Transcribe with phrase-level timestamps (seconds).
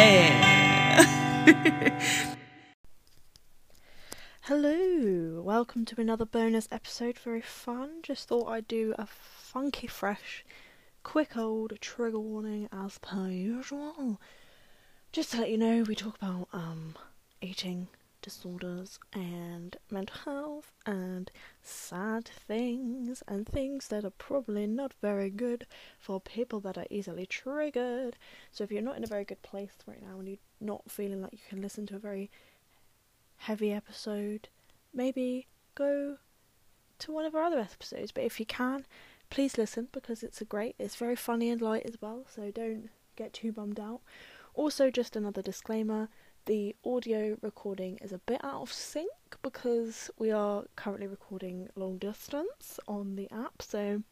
[0.00, 1.04] Yeah.
[4.40, 7.18] Hello, welcome to another bonus episode.
[7.18, 8.00] Very fun.
[8.02, 10.42] Just thought I'd do a funky, fresh,
[11.02, 14.18] quick old trigger warning as per usual.
[15.12, 16.96] Just to let you know, we talk about um
[17.42, 17.88] eating
[18.22, 21.30] disorders and mental health and
[21.62, 25.66] sad things and things that are probably not very good
[25.98, 28.16] for people that are easily triggered.
[28.50, 31.22] So if you're not in a very good place right now and you're not feeling
[31.22, 32.30] like you can listen to a very
[33.38, 34.48] heavy episode,
[34.92, 36.18] maybe go
[36.98, 38.12] to one of our other episodes.
[38.12, 38.86] But if you can,
[39.30, 42.24] please listen because it's a great, it's very funny and light as well.
[42.34, 44.00] So don't get too bummed out.
[44.54, 46.08] Also, just another disclaimer:
[46.50, 51.96] the audio recording is a bit out of sync because we are currently recording long
[51.96, 53.62] distance on the app.
[53.62, 54.02] So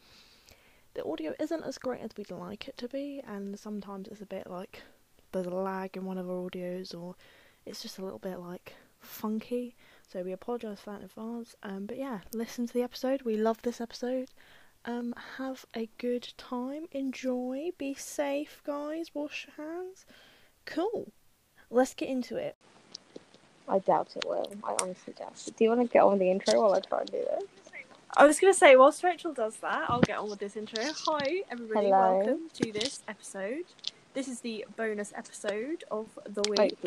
[0.95, 4.26] the audio isn't as great as we'd like it to be, and sometimes it's a
[4.26, 4.85] bit like
[5.32, 7.16] there's a lag in one of our audios, or
[7.66, 9.74] it's just a little bit like funky.
[10.07, 11.57] So we apologise for that in advance.
[11.65, 13.23] Um, but yeah, listen to the episode.
[13.23, 14.29] We love this episode.
[14.85, 16.87] Um, have a good time.
[16.93, 17.73] Enjoy.
[17.79, 19.10] Be safe, guys.
[19.13, 20.07] Wash your hands.
[20.66, 21.10] Cool.
[21.71, 22.57] Let's get into it.
[23.69, 24.51] I doubt it will.
[24.65, 25.57] I honestly doubt it.
[25.57, 27.45] Do you want to get on with the intro while I try and do this?
[28.16, 30.83] I was going to say, whilst Rachel does that, I'll get on with this intro.
[30.83, 31.88] Hi, everybody.
[31.88, 32.16] Hello.
[32.16, 33.65] Welcome to this episode.
[34.15, 36.59] This is the bonus episode of the week.
[36.59, 36.79] Wait,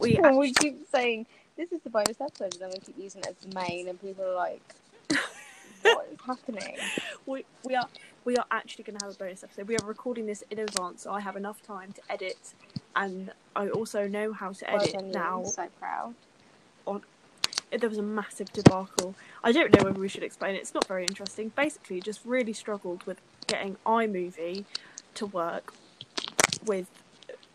[0.00, 3.20] we Well, we keep saying this is the bonus episode, and then we keep using
[3.22, 4.62] it as the main, and people are like,
[5.82, 6.76] "What is happening?"
[7.26, 7.88] we, we are
[8.24, 9.66] we are actually going to have a bonus episode.
[9.66, 12.54] We are recording this in advance, so I have enough time to edit,
[12.98, 15.12] and I also know how to edit you.
[15.12, 15.40] now.
[15.40, 16.14] I'm so proud.
[16.86, 17.02] On
[17.70, 19.14] There was a massive debacle.
[19.42, 20.58] I don't know whether we should explain it.
[20.58, 21.52] It's not very interesting.
[21.56, 24.64] Basically, just really struggled with getting iMovie
[25.14, 25.72] to work
[26.66, 26.90] with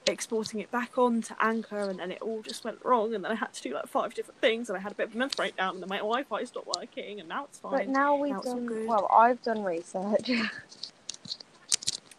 [0.06, 3.14] exporting it back on to Anchor, and then it all just went wrong.
[3.14, 5.08] And then I had to do like five different things, and I had a bit
[5.10, 7.72] of a mental breakdown, and then my Wi-Fi stopped working, and now it's fine.
[7.72, 8.88] But now we've Now done.
[8.88, 10.32] Well, I've done research.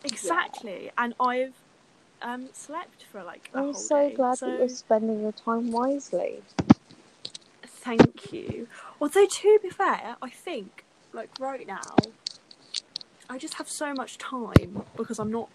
[0.07, 1.55] Exactly, and I've
[2.25, 4.15] um, slept for like a I'm whole so day.
[4.17, 6.43] glad so that you're spending your time wisely.
[7.65, 8.67] thank you.
[9.01, 11.97] Although to be fair, I think like right now,
[13.31, 15.49] I just have so much time because I'm not.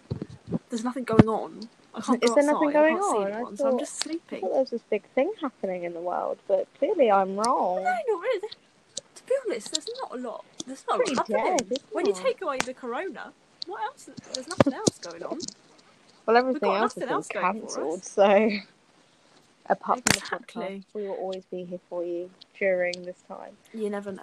[0.70, 1.68] There's nothing going on.
[1.94, 3.26] I can't Is there nothing outside, I going on?
[3.26, 5.92] I anyone, so I'm thought- just I thought there was this big thing happening in
[5.92, 7.82] the world, but clearly I'm wrong.
[7.82, 8.48] No, not really.
[9.16, 10.44] To be honest, there's not a lot.
[10.66, 11.56] There's not Pretty a lot happening.
[11.68, 13.32] dead, when you take away the corona,
[13.66, 14.08] what else?
[14.34, 15.38] There's nothing else going on.
[16.26, 18.22] Well, everything else has been else going for cancelled, so
[19.66, 20.62] apart from the Exactly.
[20.62, 23.56] podcast, we will always be here for you during this time.
[23.72, 24.22] You never know.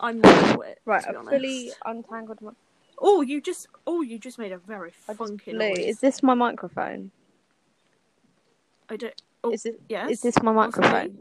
[0.00, 0.80] I'm not it.
[0.84, 2.52] Right, I've fully untangled my.
[2.98, 5.78] Oh, you just oh, you just made a very I funky noise.
[5.78, 7.10] Is this my microphone?
[8.88, 9.20] I don't.
[9.44, 9.80] Oh, Is it?
[9.88, 10.10] yes.
[10.10, 11.18] Is this my microphone?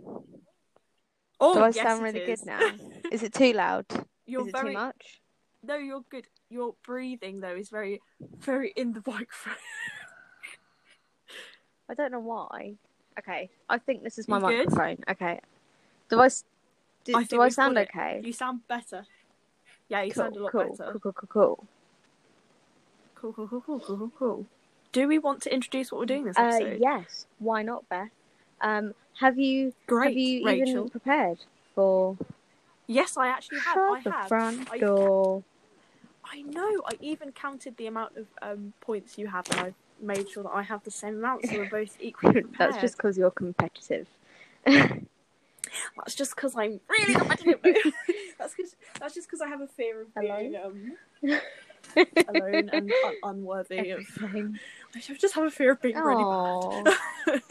[1.39, 2.41] Oh, Do I yes, sound really is.
[2.41, 2.71] good now?
[3.11, 3.85] Is it too loud?
[4.25, 5.21] You're is it very too much?
[5.63, 5.75] no.
[5.75, 6.27] You're good.
[6.49, 8.01] Your breathing though is very,
[8.39, 9.53] very in the microphone.
[11.89, 12.73] I don't know why.
[13.19, 14.71] Okay, I think this is my You good?
[14.71, 15.03] microphone.
[15.09, 15.39] Okay,
[16.09, 16.25] do I?
[16.25, 16.43] s-
[17.05, 17.89] Do, I do think I we've sound got it.
[17.93, 18.21] okay?
[18.23, 19.05] You sound better.
[19.87, 20.91] Yeah, you sound a lot cool, better.
[20.91, 21.67] cool, cool, cool, cool.
[23.15, 24.45] Cool, cool, cool, cool, cool, cool, cool.
[24.91, 26.79] Do we want to introduce what we're doing this Uh, episode?
[26.81, 27.25] yes.
[27.39, 28.09] Why not, Beth?
[28.61, 30.67] Um, have you Great, have you Rachel.
[30.69, 31.39] even prepared
[31.73, 32.17] for
[32.87, 33.77] Yes, I actually have.
[33.77, 34.27] I the have.
[34.27, 35.43] front I, door?
[36.23, 36.81] I know.
[36.87, 40.53] I even counted the amount of um, points you have, and I made sure that
[40.53, 42.71] I have the same amount, so we're both equally prepared.
[42.73, 44.07] That's just because you're competitive.
[44.65, 47.59] That's just because I'm really competitive.
[48.37, 50.93] that's cause, that's just because I have a fear of being um,
[52.29, 54.05] alone and un- unworthy of.
[54.23, 54.57] Everything.
[54.95, 56.83] I just have a fear of being really
[57.25, 57.41] bad.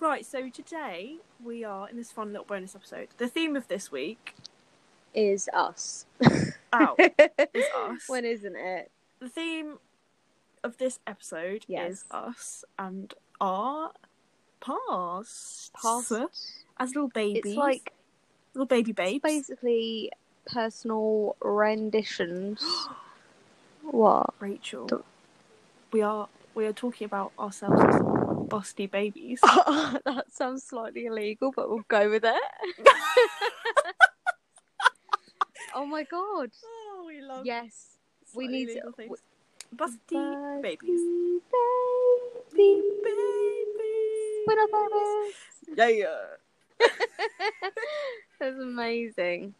[0.00, 0.26] right.
[0.26, 3.08] So today we are in this fun little bonus episode.
[3.16, 4.34] The theme of this week,
[5.14, 6.04] Is us.
[6.72, 8.08] oh, is us.
[8.08, 8.90] when isn't it?
[9.22, 9.78] the theme
[10.64, 11.90] of this episode Yes.
[11.92, 13.92] is us and our
[14.60, 16.12] past, Past.
[16.78, 17.42] as little babies.
[17.44, 17.92] It's like
[18.54, 19.22] little baby babes.
[19.22, 20.10] basically
[20.46, 22.62] personal renditions.
[23.82, 24.34] what?
[24.40, 25.04] Rachel,
[25.92, 29.40] we are we are talking about ourselves as busty babies.
[29.42, 32.42] that sounds slightly illegal, but we'll go with it.
[35.74, 36.50] oh my god!
[36.64, 37.96] oh, we love Yes,
[38.34, 39.08] we need to- illegal things.
[39.08, 39.22] w-
[39.74, 41.00] busty Busty babies.
[42.52, 42.82] babies.
[42.84, 42.84] Babies.
[45.76, 45.98] Babies.
[45.98, 46.16] Yeah.
[48.40, 49.54] That's amazing.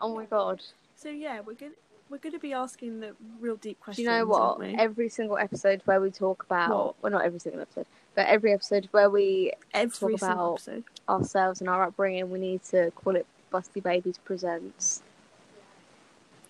[0.00, 0.62] Oh my god.
[0.96, 1.72] So yeah, we're gonna
[2.10, 4.04] we're going to be asking the real deep Do questions.
[4.04, 4.62] you know what?
[4.62, 6.94] Every single episode where we talk about, What?
[7.02, 7.84] well, not every single episode,
[8.14, 10.84] but every episode where we Every talk about- episode.
[11.06, 15.02] ourselves and our upbringing, we need to call it Busty Babies Presents.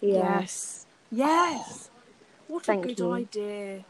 [0.00, 0.40] Yeah.
[0.40, 0.86] Yes.
[1.10, 1.90] Yes.
[2.48, 3.12] What Thank a good you.
[3.12, 3.84] idea.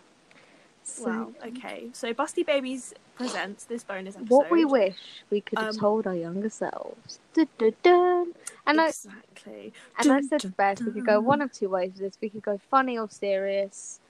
[0.83, 1.33] So, Wow.
[1.47, 1.89] Okay.
[1.93, 4.35] So Busty Babies presents this bonus episode.
[4.35, 4.97] What we wish
[5.31, 7.21] we could have Um, told our younger selves.
[7.35, 8.35] Dun, dun, dun.
[8.67, 9.73] And I, exactly.
[9.99, 12.19] and I said dun, Beth, we could go one of two ways with this.
[12.21, 14.01] We could go funny or serious.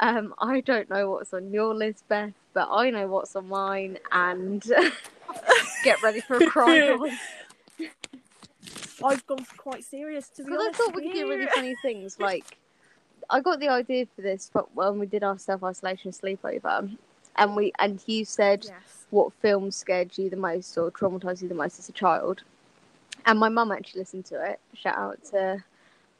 [0.00, 3.98] Um, I don't know what's on your list, Beth, but I know what's on mine,
[4.10, 4.62] and
[5.84, 6.96] get ready for a cry.
[9.04, 11.74] I've gone for quite serious to be Because I thought we could do really funny
[11.82, 12.18] things.
[12.20, 12.56] Like,
[13.32, 16.94] I got the idea for this, but when we did our self isolation sleepover,
[17.36, 19.06] and we and you said Yes.
[19.10, 22.42] what film scared you the most or traumatized you the most as a child,
[23.24, 24.60] and my mum actually listened to it.
[24.74, 25.64] Shout out to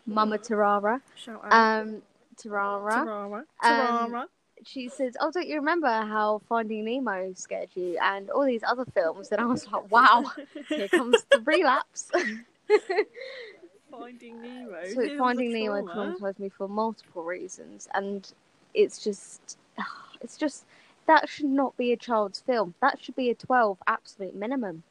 [0.06, 1.02] Mama Tarara.
[1.14, 1.52] Shout out.
[1.52, 2.02] Um,
[2.36, 3.04] Tarara.
[3.04, 3.38] Tarara.
[3.62, 4.26] um, Tarara.
[4.64, 8.86] She says, "Oh, don't you remember how Finding Nemo scared you and all these other
[8.86, 10.32] films?" And I was like, "Wow,
[10.68, 12.10] here comes the relapse."
[13.92, 14.84] Finding Nemo.
[14.94, 16.16] So Finding Nemo trauma.
[16.18, 18.32] traumatized me for multiple reasons, and
[18.74, 19.58] it's just,
[20.20, 20.64] it's just
[21.06, 22.74] that should not be a child's film.
[22.80, 24.82] That should be a twelve absolute minimum.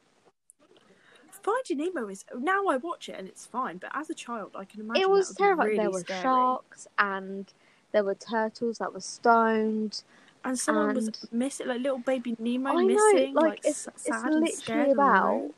[1.30, 4.64] Finding Nemo is now I watch it and it's fine, but as a child I
[4.64, 5.68] can imagine it was that would be terrifying.
[5.68, 6.22] Really there were scary.
[6.22, 7.52] sharks and
[7.90, 10.02] there were turtles that were stoned.
[10.44, 14.08] and someone was missing, like little baby Nemo I know, missing, like, like, it's, it's
[14.08, 15.50] and literally about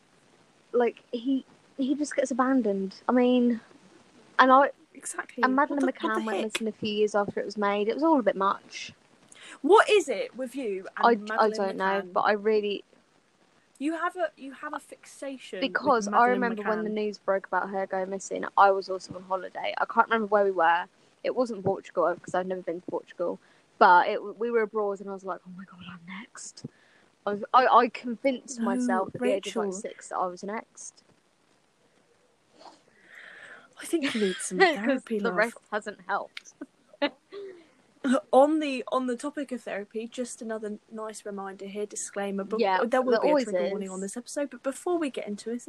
[0.72, 1.44] like he
[1.76, 2.96] he just gets abandoned.
[3.08, 3.60] I mean,
[4.38, 5.42] and I exactly.
[5.42, 7.88] and What Madeleine the- McCann went missing a few years after it was made.
[7.88, 8.92] It was all a bit much.
[9.62, 10.86] What is it with you?
[10.96, 12.84] And I, I don't know, but I really
[13.78, 17.70] you have a you have a fixation because I remember when the news broke about
[17.70, 18.44] her going missing.
[18.56, 19.74] I was also on holiday.
[19.78, 20.84] I can't remember where we were.
[21.22, 23.38] It wasn't Portugal because I've never been to Portugal,
[23.78, 26.64] but it we were abroad, and I was like, oh my god, I'm next.
[27.26, 30.26] I was, I, I convinced No, myself at the age of like six that I
[30.26, 31.03] was next
[33.84, 35.18] I think you need some therapy.
[35.18, 36.54] the rest hasn't helped.
[38.32, 42.44] on the on the topic of therapy, just another nice reminder here, disclaimer.
[42.44, 43.70] But Yeah, there will there be a trigger is.
[43.70, 44.50] warning on this episode.
[44.50, 45.62] But before we get into it,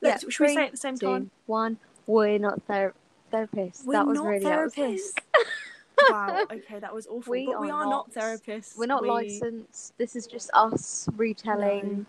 [0.00, 1.30] let's, should we say at the same two, time?
[1.46, 2.94] One, we're not ther-
[3.32, 3.84] therapists.
[3.84, 5.12] We're that was not really therapists.
[6.10, 6.44] wow.
[6.50, 7.30] Okay, that was awful.
[7.32, 8.24] We but we are are not, not.
[8.24, 8.76] therapists.
[8.78, 9.96] We're not We- licensed.
[9.98, 12.06] This is just us retelling.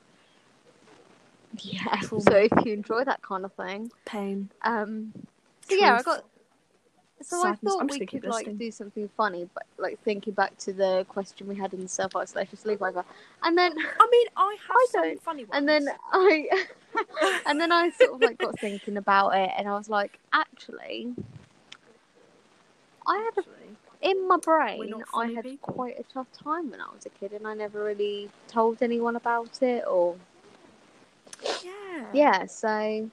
[1.61, 1.83] Yeah.
[2.01, 2.23] Trauma.
[2.23, 4.49] So if you enjoy that kind of thing, Pain.
[4.61, 5.13] um,
[5.69, 6.25] so yeah, I got.
[7.21, 7.59] So Sadness.
[7.61, 11.47] I thought we could like do something funny, but like thinking back to the question
[11.47, 13.03] we had in the self isolation sleepover,
[13.43, 15.51] and then I mean, I have I some don't- funny ones.
[15.53, 16.47] and then I
[17.45, 21.13] and then I sort of like got thinking about it, and I was like, actually,
[23.05, 23.47] I had a
[24.01, 25.73] in my brain, I had people.
[25.73, 29.17] quite a tough time when I was a kid, and I never really told anyone
[29.17, 29.83] about it.
[29.85, 30.15] Or
[31.65, 32.05] yeah.
[32.13, 33.09] yeah, so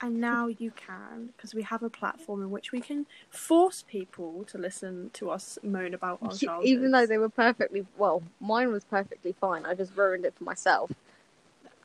[0.00, 4.44] And now you can, because we have a platform in which we can force people
[4.48, 6.66] to listen to us moan about our childhood.
[6.66, 9.64] even though they were perfectly well, mine was perfectly fine.
[9.64, 10.92] I just ruined it for myself.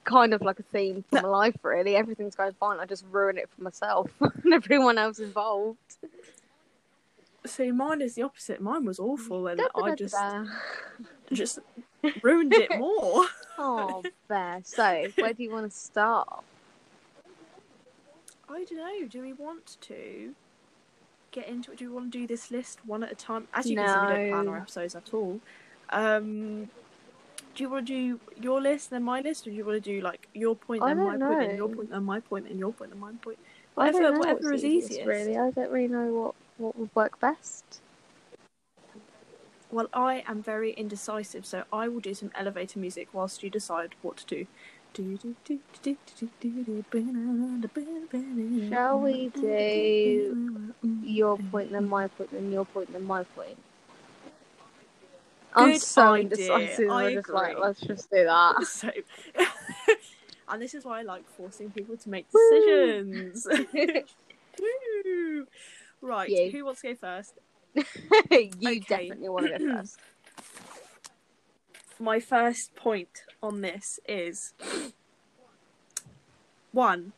[0.03, 1.95] Kind of like a theme for my life, really.
[1.95, 2.79] Everything's going fine.
[2.79, 5.77] I just ruin it for myself and everyone else involved.
[7.45, 8.61] So mine is the opposite.
[8.61, 10.15] Mine was awful, and I just
[11.31, 11.59] just
[12.21, 13.25] ruined it more.
[13.57, 14.61] oh, there.
[14.63, 16.43] So, where do you want to start?
[18.51, 19.07] I don't know.
[19.07, 20.33] Do we want to
[21.31, 21.77] get into it?
[21.77, 23.47] Do we want to do this list one at a time?
[23.53, 25.39] As you can see, we don't plan our episodes at all.
[25.89, 26.69] Um,
[27.55, 29.81] do you want to do your list and then my list, or do you want
[29.81, 32.99] to do like your and my don't point then your and my and your and
[32.99, 33.39] my point?
[33.77, 35.05] I Whatever, don't know whatever is easiest.
[35.05, 37.79] Really, I don't really know what what would work best.
[39.71, 43.95] Well, I am very indecisive, so I will do some elevator music whilst you decide
[44.01, 44.47] what to do.
[48.69, 50.35] Shall we do
[51.03, 53.57] Your point, then my point, then your point, then my point.
[55.53, 56.17] I'm Good so idea.
[56.17, 56.89] indecisive.
[56.89, 58.55] I We're just like, let's just do that.
[58.65, 58.89] So,
[60.49, 63.47] and this is why I like forcing people to make decisions.
[66.03, 66.49] Right, You.
[66.51, 67.33] who wants to go first?
[68.59, 69.07] you Okay.
[69.07, 69.99] definitely want to go first.
[71.99, 74.53] My first point on this is
[76.71, 77.13] one: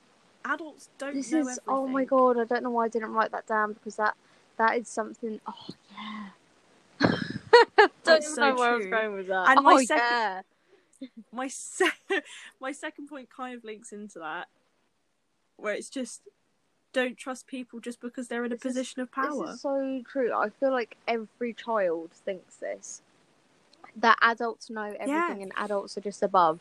[0.45, 1.63] adults don't This know is everything.
[1.67, 2.37] oh my god!
[2.39, 4.15] I don't know why I didn't write that down because that
[4.57, 5.39] that is something.
[5.47, 6.29] Oh yeah.
[7.79, 9.49] don't That's even so know where I was going with that.
[9.49, 10.03] And oh my second-
[11.01, 11.07] yeah.
[11.33, 11.91] My se-
[12.61, 14.47] my second point kind of links into that,
[15.57, 16.21] where it's just
[16.93, 19.49] don't trust people just because they're in a This is- position of This power.
[19.51, 20.31] is so true.
[20.33, 23.01] I feel like every child thinks this.
[23.97, 25.43] That adults know everything Yeah.
[25.43, 26.59] and adults are just above.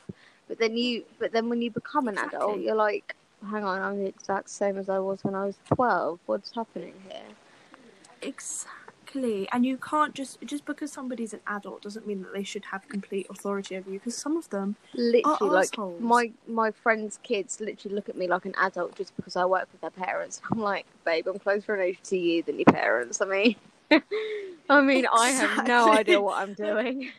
[0.48, 3.14] But then you but then when you become an adult, you're like,
[3.50, 6.18] hang on, I'm the exact same as I was when I was twelve.
[6.26, 7.22] What's happening here?
[8.20, 9.48] Exactly.
[9.52, 12.88] And you can't just just because somebody's an adult doesn't mean that they should have
[12.88, 16.00] complete authority over you because some of them Literally, like assholes.
[16.00, 19.68] my my friends' kids literally look at me like an adult just because I work
[19.72, 20.40] with their parents.
[20.50, 23.20] I'm like, babe, I'm closer in age to you than your parents.
[23.20, 23.56] I mean,
[24.68, 27.10] I mean, I have no idea what I'm doing.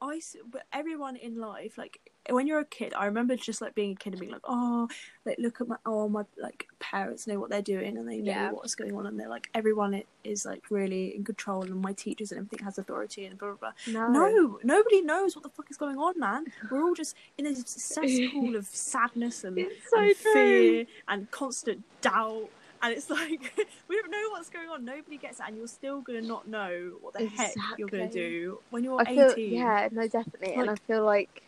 [0.00, 0.20] I
[0.52, 1.98] but everyone in life like
[2.30, 4.88] when you're a kid I remember just like being a kid and being like oh
[5.24, 8.30] like look at my oh my like parents know what they're doing and they know
[8.32, 8.50] Yeah.
[8.52, 12.30] what's going on and they're like everyone is like really in control and my teachers
[12.30, 14.08] and everything has authority and blah blah blah.
[14.08, 14.60] No.
[14.62, 16.44] Nobody knows what the fuck is going on man.
[16.70, 19.58] We're all just in this cesspool of sadness and,
[19.90, 22.50] so and fear and constant doubt
[22.82, 26.00] and it's like we don't know what's going on nobody gets it and you're still
[26.00, 29.88] gonna not know what the heck you're gonna do when you're I feel 18 yeah,
[29.92, 31.42] no, definitely, and I feel like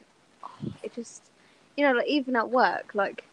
[0.45, 1.23] oh, it just,
[1.77, 3.25] you know, like even at work, like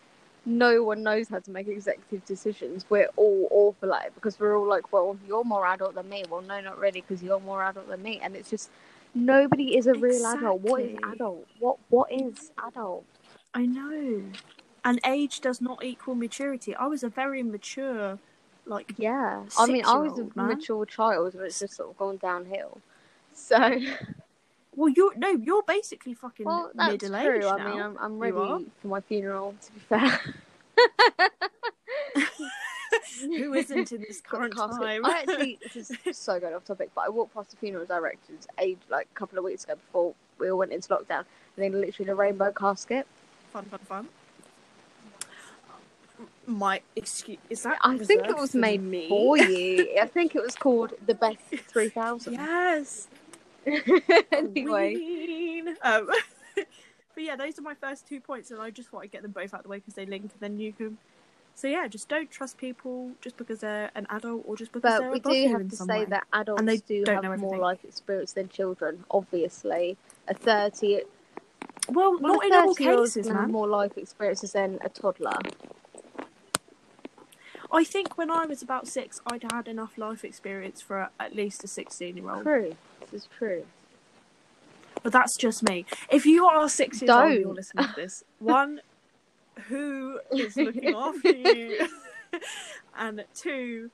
[0.45, 2.85] no one knows how to make executive decisions.
[2.89, 6.23] We're all awful at it because we're all like, well, you're more adult than me.
[6.29, 8.69] Well, no, not really, because you're more adult than me, and it's just
[9.13, 10.61] nobody is a real adult.
[10.61, 11.47] What is adult?
[11.59, 13.05] What what is adult?
[13.53, 14.23] I know.
[14.88, 16.74] And age does not equal maturity.
[16.74, 18.20] I was a very mature,
[18.65, 20.48] like, Yeah, I mean, I was a man.
[20.48, 22.79] mature child, but it's just sort of gone downhill.
[23.34, 23.82] So,
[24.77, 27.36] well, you're no, you're basically fucking well, middle true.
[27.36, 27.70] aged I now.
[27.70, 29.56] mean, I'm I'm ready for my funeral.
[29.62, 30.22] To be fair.
[33.20, 35.06] Who isn't in this current time?
[35.06, 38.48] I actually, this is so going off topic, but I walked past the funeral directors
[38.58, 41.25] age like a couple of weeks ago before we all went into lockdown,
[41.58, 43.06] and then literally a rainbow casket.
[43.51, 44.08] fun, fun, fun.
[46.47, 47.77] My excuse is that?
[47.81, 49.09] I think it was made me?
[49.09, 49.95] for you.
[50.01, 52.33] I think it was called the Best Three Thousand.
[52.33, 53.07] Yes.
[54.31, 54.95] anyway,
[55.83, 56.07] Um,
[56.55, 56.65] but
[57.23, 59.53] yeah, those are my first two points, and I just thought I'd get them both
[59.53, 60.97] out of the way because they link, and then you can.
[61.55, 64.99] So yeah, just don't trust people just because they're an adult or just because but
[65.01, 66.05] they're we above do have to say way.
[66.05, 67.59] that adults and they do have more everything.
[67.59, 69.03] life experience than children.
[69.11, 71.01] Obviously, a thirty,
[71.89, 73.51] Well, well, not in all cases, man.
[73.51, 75.39] more life experiences than a toddler.
[77.71, 81.36] I think when I was about six, I'd had enough life experience for a, at
[81.36, 82.43] least a sixteen-year-old.
[82.43, 83.65] True, this is true.
[85.03, 85.86] But that's just me.
[86.12, 88.24] If you are six years old, you're listening to this.
[88.39, 88.81] One,
[89.67, 91.88] who is looking after you,
[92.97, 93.91] and two,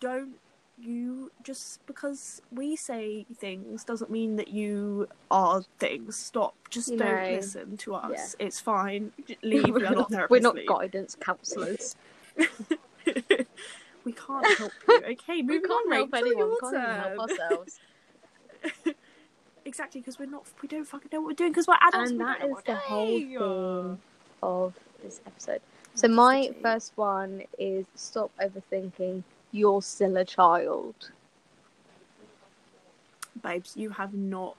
[0.00, 0.34] don't
[0.80, 6.16] you just because we say things doesn't mean that you are things.
[6.16, 6.54] Stop.
[6.70, 8.36] Just You don't know, listen to us.
[8.38, 9.12] It's fine.
[9.42, 9.68] Leave.
[9.68, 11.96] we're, We are not not, we're not guidance counsellors.
[14.04, 15.02] We can't help you.
[15.12, 15.92] Okay, We moving can't on.
[15.92, 16.50] help Rachel, anyone.
[16.50, 17.80] We can't even help ourselves.
[19.64, 20.44] Exactly, because we're not.
[20.60, 22.10] We don't fucking know what we're doing because we're adults.
[22.10, 23.98] and we that is the whole theme
[24.42, 25.60] of this episode.
[25.94, 29.22] So my first one is stop overthinking.
[29.52, 30.94] You're still a child.
[33.42, 34.56] babes, you have not,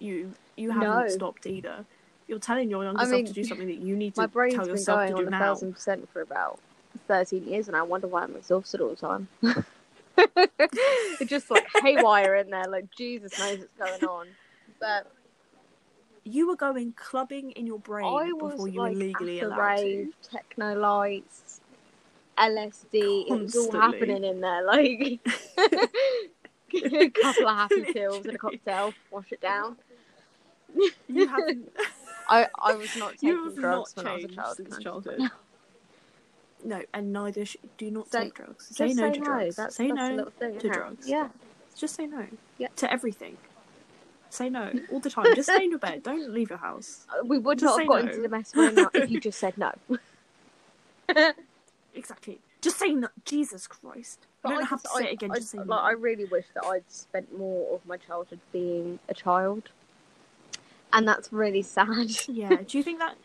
[0.00, 1.08] you you haven't No.
[1.08, 1.84] stopped either.
[2.26, 4.54] You're telling your younger I self to do something that you need to My brain's
[4.56, 5.38] tell been yourself going to do on a now.
[5.38, 6.58] thousand percent for about
[7.08, 9.28] thirteen years, and I wonder why I'm exhausted all the time.
[10.18, 12.64] it's just like haywire in there.
[12.68, 14.26] Like Jesus knows what's going on.
[14.80, 15.06] But
[16.24, 19.58] You were going clubbing in your brain I was before you like were legally allowed
[19.58, 21.60] rave, techno lights,
[22.38, 23.28] LSD.
[23.30, 24.64] It was all happening in there.
[24.64, 25.20] Like
[26.74, 28.94] a couple of happy pills and a cocktail.
[29.10, 29.76] Wash it down.
[31.08, 31.72] You haven't.
[32.28, 34.56] I I was not taking drugs not when I was a child.
[34.56, 35.30] since can I just childhood.
[36.66, 38.66] No, and neither sh- do not Say- take drugs.
[38.76, 39.24] Say Just no say to no.
[39.24, 39.56] drugs.
[39.56, 41.08] That's, say that's no thing, to drugs.
[41.08, 41.28] Yeah.
[41.76, 42.26] Just say no.
[42.58, 42.68] Yeah.
[42.76, 43.36] To everything.
[44.30, 45.26] Say no all the time.
[45.36, 46.02] Just stay in your bed.
[46.02, 47.06] Don't leave your house.
[47.08, 48.10] Uh, We would Just not have got no.
[48.10, 49.72] into the mess we're in now if you just said no.
[51.94, 52.40] Exactly.
[52.60, 53.08] Just say no.
[53.24, 54.26] Jesus Christ.
[54.42, 55.30] But don't I have to say I- it again.
[55.32, 55.76] I, just say like, no.
[55.76, 59.70] I really wish that I'd spent more of my childhood being a child,
[60.92, 62.10] and that's really sad.
[62.28, 62.56] Yeah.
[62.66, 63.16] Do you think that?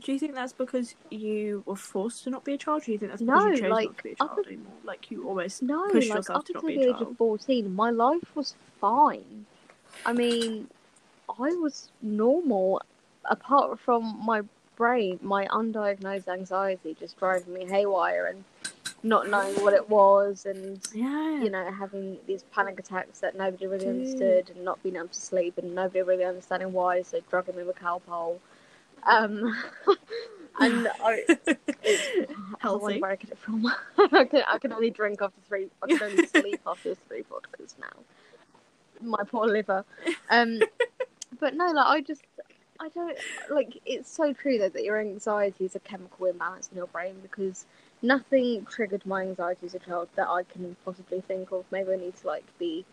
[0.00, 2.82] Do you think that's because you were forced to not be a child?
[2.82, 4.44] Or do you think that's because No, you chose not to be a child un-
[4.46, 4.72] anymore?
[4.84, 7.74] Like you almost No, pushed like yourself up to not be the age of fourteen,
[7.74, 9.46] my life was fine.
[10.04, 10.68] I mean,
[11.28, 12.82] I was normal,
[13.24, 14.42] apart from my
[14.76, 18.44] brain, my undiagnosed anxiety just driving me haywire and
[19.02, 21.40] not knowing what it was, and Yeah.
[21.42, 23.94] you know having these panic attacks that nobody really Dude.
[23.96, 27.62] understood, and not being able to sleep, and nobody really understanding why, so drugging me
[27.62, 28.38] with Calpol.
[29.06, 29.56] Um,
[30.60, 31.56] and I, I
[32.58, 33.00] Healthy.
[33.00, 33.66] where I get it from.
[33.98, 35.68] I can I can only drink after three.
[35.82, 37.92] I can only sleep after three vodkas now.
[39.00, 39.84] My poor liver.
[40.30, 40.60] Um,
[41.38, 42.22] but no, like I just
[42.80, 43.16] I don't
[43.50, 43.80] like.
[43.86, 47.66] It's so true though that your anxiety is a chemical imbalance in your brain because
[48.02, 51.64] nothing triggered my anxiety as a child that I can possibly think of.
[51.70, 52.84] Maybe I need to like be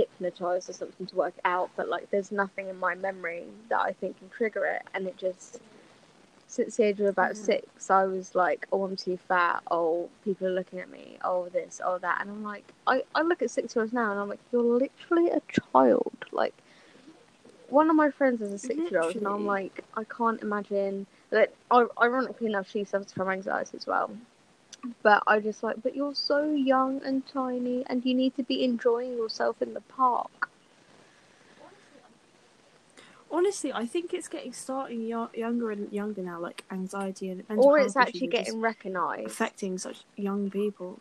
[0.00, 3.92] hypnotized or something to work out, but like there's nothing in my memory that I
[3.92, 5.60] think can trigger it, and it just
[6.46, 7.42] since the age of about Yeah.
[7.50, 9.62] six, I was like, oh, I'm too fat.
[9.70, 11.16] Oh, people are looking at me.
[11.22, 12.20] Oh, this, oh, that.
[12.20, 14.62] And I'm like, I, I look at six year olds now and I'm like, you're
[14.62, 15.40] literally a
[15.72, 16.12] child.
[16.32, 16.54] Like,
[17.68, 21.06] one of my friends is a six year old, and I'm like, I can't imagine
[21.30, 21.52] that.
[21.70, 24.10] I, ironically enough, she suffers from anxiety as well.
[25.02, 28.64] But I just like, but you're so young and tiny, and you need to be
[28.64, 30.48] enjoying yourself in the park.
[33.32, 37.64] Honestly, I think it's getting starting yo- younger and younger now, like anxiety and mental
[37.64, 39.26] Or it's actually getting recognised.
[39.30, 40.98] affecting such young people.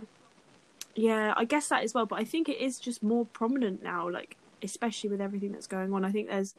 [0.95, 4.07] Yeah, I guess that as well, but I think it is just more prominent now,
[4.09, 6.05] like especially with everything that's going on.
[6.05, 6.53] I think there's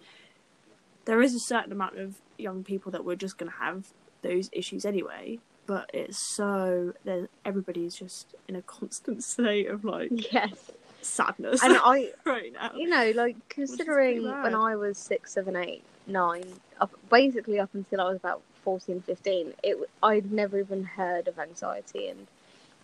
[1.05, 3.87] there is a certain amount of young people that we're just going to have
[4.23, 5.39] those issues anyway,
[5.71, 10.73] but it's so that everybody's just in a constant state of like Yes.
[11.01, 12.73] sadness And I, right now.
[12.75, 16.43] you know, like considering when I was six, seven, eight, nine,
[16.81, 21.39] up, basically up until I was about 14, 15, it I'd never even heard of
[21.39, 22.27] anxiety, and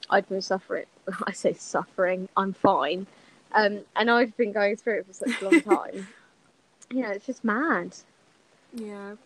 [0.09, 0.87] I'd been suffering.
[1.26, 2.28] I say suffering.
[2.37, 3.09] I'm fine,
[3.50, 6.07] um, and i've been going through it for such a long time.
[6.93, 7.97] you know, it's just mad.
[8.73, 9.16] Yeah.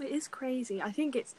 [0.00, 0.82] It is crazy.
[0.82, 1.36] I think it's.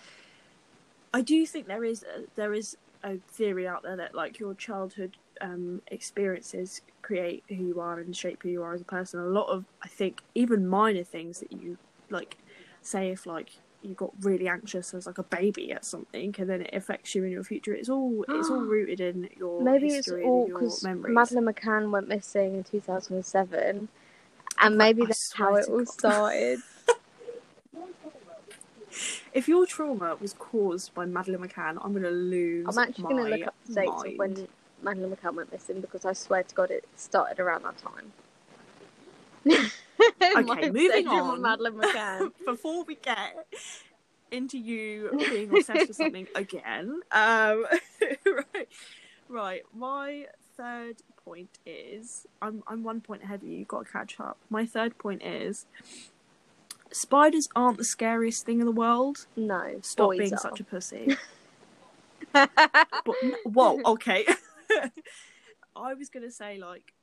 [1.15, 4.53] I do think there is a, there is a theory out there that like your
[4.53, 9.22] childhood um, experiences create who you are and shape who you are as a person.
[9.22, 11.77] A lot of I think even minor things that you
[12.10, 12.36] like,
[12.81, 16.63] say if like you got really anxious as like a baby at something, and then
[16.63, 17.74] it affects you in your future.
[17.74, 20.84] It's all it's all rooted in your Maybe it's all because.
[20.84, 23.87] Madeleine McCann went missing in 2007,
[24.59, 26.59] and maybe I that's how it all started.
[29.35, 32.65] If your trauma was caused by Madeleine McCann, I'm gonna lose.
[32.69, 34.13] I'm actually to look up the dates mind.
[34.13, 34.48] of when
[34.81, 38.13] Madeleine McCann went missing because I swear to God it started around that time.
[40.45, 41.41] My moving on.
[41.41, 42.31] Madeleine McCann.
[42.45, 43.45] before we get
[44.31, 47.65] into you being obsessed with something again, um,
[48.25, 48.69] right,
[49.27, 49.63] right.
[49.74, 53.57] My third point is I'm I'm one point ahead of you.
[53.57, 54.37] You've got to catch up.
[54.50, 55.65] My third point is
[56.91, 59.27] spiders aren't the scariest thing in the world.
[59.35, 60.37] No, Stop being are.
[60.37, 61.17] such a pussy.
[62.33, 64.25] But whoa, okay.
[65.75, 66.93] I was gonna say like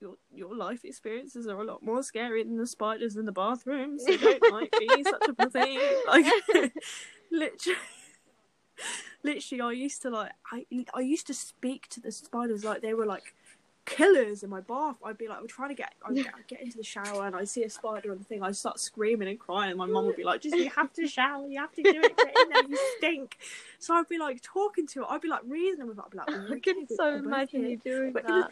[0.00, 3.98] your your life experiences are a lot more scary than the spiders in the bathroom.
[3.98, 5.78] So don't like be such a pussy.
[6.06, 6.26] Like
[7.30, 7.78] literally.
[9.22, 10.64] Literally, I used to like I
[10.94, 13.34] I used to speak to the spiders like they were like
[13.86, 14.96] killers in my bath.
[15.04, 17.34] I'd be like, I'm trying to get I'd get, I'd get into the shower and
[17.34, 18.42] I see a spider on the thing.
[18.42, 19.70] I'd start screaming and crying.
[19.70, 21.46] And my mum would be like, "Just you have to shower.
[21.46, 22.16] You have to do it.
[22.16, 22.62] Get in there.
[22.68, 23.38] You stink."
[23.78, 25.06] So I'd be like talking to it.
[25.08, 26.04] I'd be like reasoning with it.
[26.04, 28.28] I'd be like, "Are you I can We're so imagine here." you doing But it
[28.28, 28.50] that.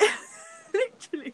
[0.00, 0.08] was-
[0.74, 1.32] Literally,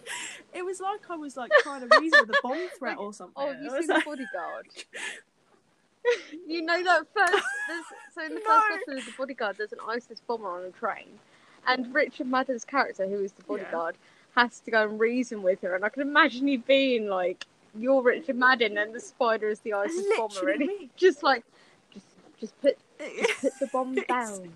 [0.54, 3.34] it was like I was like trying to reason with a bomb threat or something.
[3.36, 4.66] Oh, you see was the like- bodyguard?
[6.46, 7.32] you know that first.
[7.68, 8.46] There's, so in the No.
[8.46, 11.18] first episode of the bodyguard, there's an ISIS bomber on a train,
[11.66, 13.48] and Richard Madden's character, who is the Yeah.
[13.48, 13.96] bodyguard,
[14.34, 15.74] has to go and reason with her.
[15.74, 17.46] And I can imagine you being like,
[17.78, 20.90] "You're Richard Madden, and the spider is the ISIS bomber," and me.
[20.96, 21.44] just like,
[21.92, 22.06] just,
[22.40, 24.52] just put, put the bomb down.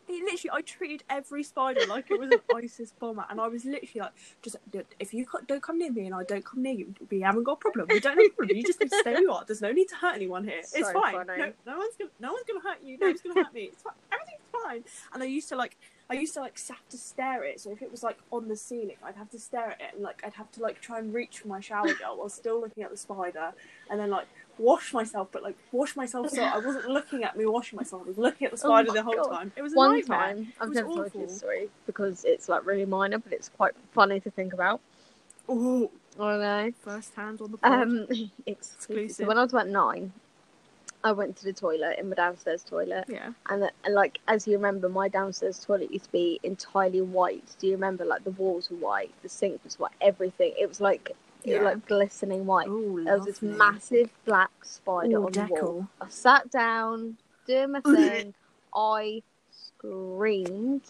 [0.08, 3.64] He literally, I treated every spider like it was an ISIS bomber, and I was
[3.64, 4.56] literally like, just
[4.98, 7.52] if you don't come near me and I don't come near you, we haven't got
[7.52, 7.88] a problem.
[7.88, 8.56] We don't have a problem.
[8.56, 9.44] You just need to stay where you are.
[9.46, 10.58] There's no need to hurt anyone here.
[10.58, 11.12] It's So fine.
[11.12, 11.38] funny.
[11.38, 12.98] No, no one's gonna, no one's gonna hurt you.
[12.98, 13.70] No one's gonna hurt me.
[13.72, 13.94] It's fine.
[14.12, 14.84] Everything's fine.
[15.12, 15.76] And I used to like,
[16.10, 17.60] I used to like have to stare at it.
[17.60, 20.02] So if it was like on the ceiling, I'd have to stare at it, and
[20.02, 22.82] like I'd have to like try and reach for my shower gel while still looking
[22.82, 23.52] at the spider,
[23.90, 24.26] and then like
[24.58, 28.02] wash myself, but like wash myself so I wasn't looking at me washing myself.
[28.04, 29.30] I was looking at the Oh spider my the whole God.
[29.30, 29.52] time.
[29.56, 30.18] It was a One nightmare.
[30.18, 33.72] time, I've never told you this story because it's like really minor, but it's quite
[33.92, 34.80] funny to think about.
[35.48, 36.72] Oh, I know.
[36.82, 37.72] first hand on the pod.
[37.82, 38.30] Um, exclusive.
[38.46, 39.26] Exclusive.
[39.28, 40.12] When I was about nine,
[41.04, 43.32] I went to the toilet in my downstairs toilet, yeah.
[43.50, 47.56] and, and like as you remember, my downstairs toilet used to be entirely white.
[47.58, 48.04] Do you remember?
[48.04, 50.54] Like the walls were white, the sink was white, everything.
[50.58, 51.10] It was like
[51.44, 52.68] it was like glistening white.
[52.68, 55.88] Oh, There was this massive black spider Ooh, on the wall.
[56.00, 58.34] I sat down, doing my thing.
[58.74, 60.82] I screamed.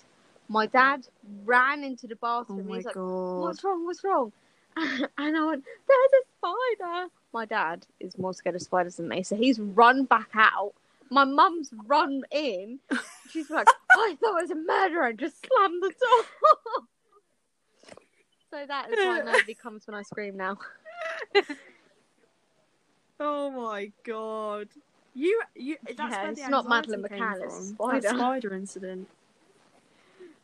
[0.48, 1.06] My dad
[1.44, 2.68] ran into the Oh bathroom.
[2.68, 3.40] my He's like, god.
[3.40, 3.86] "What's wrong?
[3.86, 4.32] What's wrong?"
[4.76, 9.22] And I went, "There's a spider!" My dad is more scared of spiders than me,
[9.22, 10.72] so he's run back out.
[11.10, 12.78] My mum's run in.
[13.30, 16.24] She's like, I thought it was a murderer and just slammed the door.
[18.50, 20.58] so that is why nobody comes when I scream now.
[23.24, 24.68] Oh my god.
[25.14, 25.76] You, you.
[25.86, 27.68] That's Yeah, it's not anxiety Madeleine McCann, it's.
[27.68, 28.08] Spider.
[28.08, 29.08] Spider incident.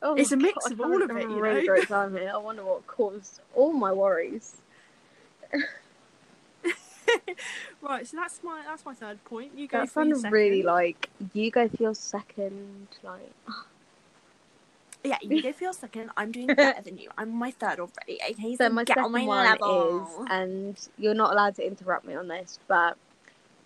[0.01, 1.65] Oh It's a mix God, of all of it, you know?
[1.67, 2.31] great time here.
[2.33, 4.59] I wonder what caused all my worries.
[7.83, 9.53] right, so that's my that's my third point.
[9.57, 13.33] You go That for your sounded really like you go for your second, like
[15.05, 16.11] Yeah, you go for your second.
[16.17, 17.09] I'm doing better than you.
[17.17, 18.19] I'm my third already.
[18.31, 20.07] Okay, So my get second on my one level.
[20.23, 22.97] is, and you're not allowed to interrupt me on this, but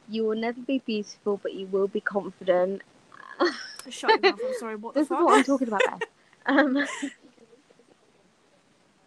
[0.08, 2.82] you will never be beautiful, but you will be confident.
[3.88, 4.40] Shut your mouth.
[4.44, 4.76] I'm sorry.
[4.76, 6.02] What This the is what I'm talking about.
[6.46, 6.86] Um,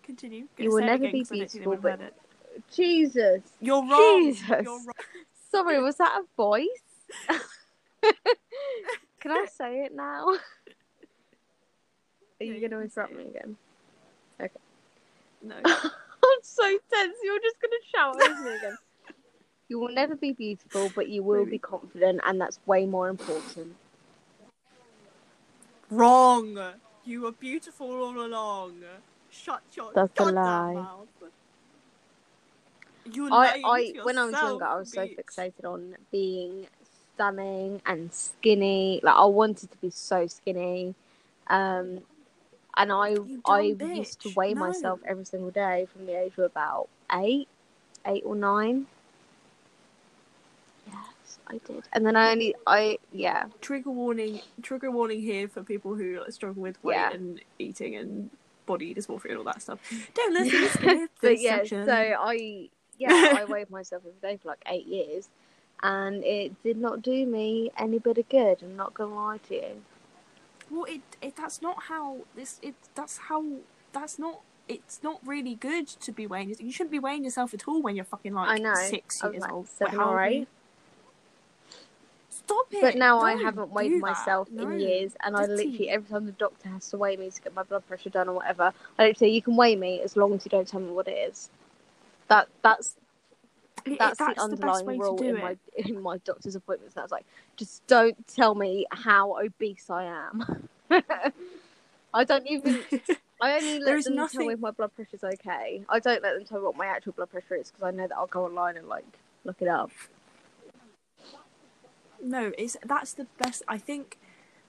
[0.03, 0.47] Continue.
[0.57, 2.13] You will never again, be 'cause I don't think they beautiful, but- it.
[2.73, 4.23] Jesus, You're wrong.
[4.23, 4.49] Jesus.
[4.49, 4.93] You're wrong.
[5.51, 6.67] sorry, was that a voice?
[9.19, 10.27] Can I say it now?
[12.39, 13.55] Are you going to interrupt me again?
[15.41, 15.55] No.
[15.65, 17.15] I'm so tense.
[17.23, 18.77] You're just going to shout over me again.
[19.67, 21.53] You will never be beautiful, but you will Maybe.
[21.53, 23.75] be confident, and that's way more important.
[25.89, 26.59] Wrong.
[27.03, 28.83] You were beautiful all along.
[29.31, 30.73] Shut your That's a lie.
[30.75, 31.07] mouth.
[33.13, 35.17] You're I, I when I was younger, I was so bitch.
[35.17, 36.67] fixated on being
[37.15, 38.99] stunning and skinny.
[39.03, 40.95] Like I wanted to be so skinny,
[41.47, 41.99] um,
[42.77, 43.15] and I
[43.45, 44.61] I dumb used to weigh No.
[44.61, 47.47] myself every single day from the age of about eight,
[48.05, 48.87] eight or nine.
[50.87, 54.41] Yes, I did, and then I only I yeah Trigger warning.
[54.61, 57.11] Trigger warning here for people who struggle with weight Yeah.
[57.13, 58.29] and eating and
[58.65, 59.79] body dysmorphia and all that stuff.
[60.15, 60.61] Don't listen.
[60.61, 61.85] to skip but this yeah, section.
[61.85, 65.29] so I yeah I weighed myself every day for like eight years,
[65.83, 68.63] and it did not do me any bit of good.
[68.63, 69.81] I'm not gonna lie to you.
[70.69, 72.59] Well, it, it that's not how this.
[72.61, 73.43] It that's how
[73.93, 74.41] that's not.
[74.67, 76.55] It's not really good to be weighing.
[76.59, 78.73] You shouldn't be weighing yourself at all when you're fucking like I know.
[78.73, 79.67] six I years like old.
[79.67, 80.47] seven or eight.
[82.31, 82.81] Stop it!
[82.81, 84.63] But now I Don't haven't weighed myself No.
[84.69, 87.53] in years, and I literally every time the doctor has to weigh me to get
[87.55, 90.33] my blood pressure done or whatever, I literally say you can weigh me as long
[90.33, 91.49] as you don't tell me what it is.
[92.27, 92.95] That that's
[93.85, 96.95] It- it- that's, the underlying way rule to do in my in my doctor's appointments.
[96.95, 100.67] That's like just don't tell me how obese I am.
[102.13, 102.83] I don't even.
[103.41, 105.83] I only let them tell nothing- me if my blood pressure's okay.
[105.89, 108.07] I don't let them tell me what my actual blood pressure is because I know
[108.07, 109.05] that I'll go online and like
[109.43, 109.91] look it up.
[112.21, 113.61] No, it's that's the best.
[113.67, 114.17] I think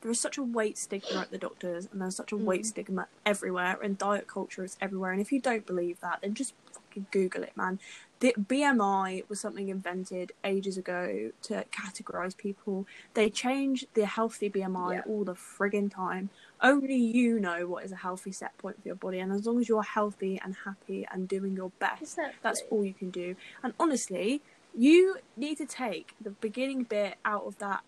[0.00, 2.66] there is such a weight stigma at the doctors, and there's such a weight Mm.
[2.66, 5.12] stigma everywhere, and diet culture is everywhere.
[5.12, 6.54] And if you don't believe that, then just
[6.96, 7.78] fucking Google it, man.
[8.20, 12.86] The BMI was something invented ages ago to categorize people.
[13.14, 15.02] They change the healthy BMI Yeah.
[15.06, 16.30] all the friggin' time.
[16.62, 19.60] Only you know what is a healthy set point for your body, and as long
[19.60, 23.36] as you're healthy and happy and doing your best, that's all you can do.
[23.62, 24.40] And honestly,
[24.74, 27.82] you need to take the beginning bit out of that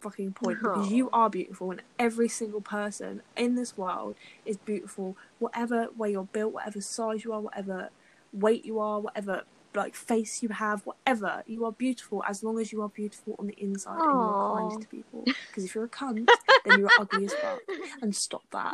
[0.00, 5.16] fucking point because you are beautiful and every single person in this world is beautiful
[5.38, 7.88] whatever way you're built whatever size you are whatever
[8.40, 9.42] weight you are whatever
[9.74, 13.46] like face you have whatever you are beautiful as long as you are beautiful on
[13.46, 16.26] the inside and you're kind to people because if you're a cunt
[16.64, 17.60] then you're ugly as fuck
[18.02, 18.72] and stop that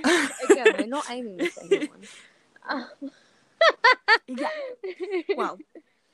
[0.49, 2.03] Again, we're not aiming this at anyone.
[4.29, 4.49] yeah
[5.37, 5.59] well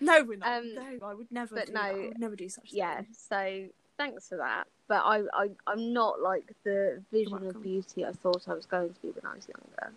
[0.01, 1.83] no we're not Um, no I would never but do that.
[1.85, 2.97] I no, would never do such a yeah.
[2.97, 3.07] thing.
[3.13, 3.65] So
[3.99, 4.65] thanks for that.
[4.89, 8.93] But I, I, I'm not like the vision of beauty I thought I was going
[8.95, 9.93] to be when I was younger.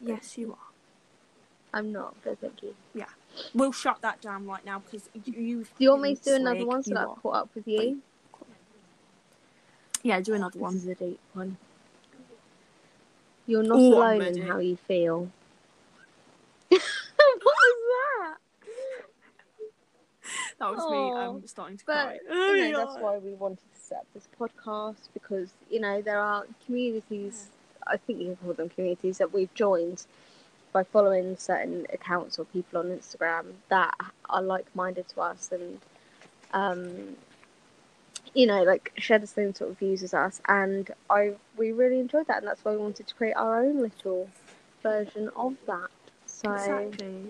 [0.00, 0.71] yes you are
[1.72, 2.14] I'm not.
[2.22, 2.74] But thank you.
[2.94, 3.06] Yeah.
[3.54, 5.64] We'll shut that down right now because you.
[5.64, 7.08] Do you want me to do another one so that.
[7.08, 8.00] I've caught up with you?
[10.02, 10.74] Yeah, do another one.
[10.74, 11.56] This is a deep one.
[13.46, 15.30] You're not Ooh, I'm alone in how you feel.
[16.68, 16.80] what
[17.42, 17.76] was
[18.18, 18.36] that?
[20.58, 20.96] That was me.
[20.96, 21.28] Aw.
[21.28, 22.46] um, starting to But cry.
[22.56, 26.20] you know, that's why we wanted to set up this podcast because you know there
[26.20, 27.48] are communities.
[27.86, 30.06] I think you can call them communities that we've joined
[30.72, 33.94] by following certain accounts or people on Instagram that
[34.30, 35.80] are like-minded to us and
[36.52, 37.16] um,
[38.34, 40.40] you know like share the same sort of views as us.
[40.48, 43.80] And I we really enjoyed that, and that's why we wanted to create our own
[43.80, 44.28] little
[44.82, 45.90] version of that.
[46.26, 47.26] So Exactly.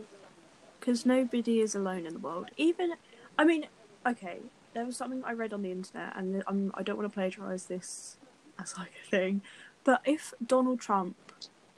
[0.78, 2.50] Because nobody is alone in the world.
[2.56, 2.94] Even,
[3.38, 3.66] I mean,
[4.04, 4.38] okay,
[4.74, 7.66] there was something I read on the internet, and I'm, I don't want to plagiarize
[7.66, 8.16] this
[8.60, 9.42] as like a thing,
[9.84, 11.31] but if Donald Trump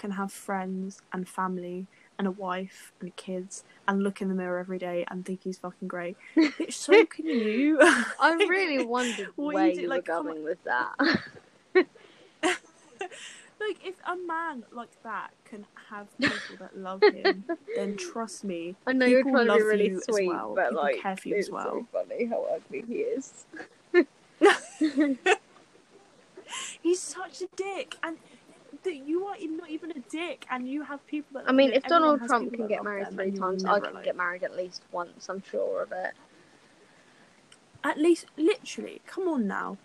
[0.04, 1.86] can have friends and family
[2.18, 5.56] and a wife and kids and look in the mirror every day and think he's
[5.56, 6.14] fucking great.
[6.36, 7.78] Bitch, so can you.
[7.80, 10.92] I really wondered What where you you, do- were like, come going with that.
[11.74, 11.86] like
[13.82, 18.92] if a man like that can have people that love him, then trust me, I
[18.92, 20.52] know you're People trying to love be really you as sweet, well.
[20.54, 21.64] but People like care for you as it's well.
[21.64, 23.46] so funny how ugly he is.
[26.82, 28.18] he's such a dick and
[28.84, 31.82] that you are not even a dick and you have people that I mean, if
[31.84, 34.04] Donald Trump can get married three times, I can alone.
[34.04, 35.28] get married at least once.
[35.28, 36.12] I'm sure of it.
[37.82, 39.76] at least literally come on now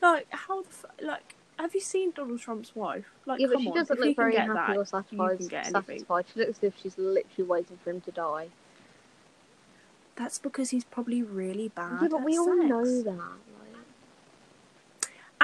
[0.00, 3.68] like how the f- like have you seen donald trump's wife like yeah, but she
[3.68, 5.42] on, doesn't if look very happy that, or satisfied.
[5.66, 6.24] satisfied.
[6.32, 8.48] She looks as if she's literally waiting for him to die.
[10.16, 13.38] that's because he's probably really bad yeah, but we all know that.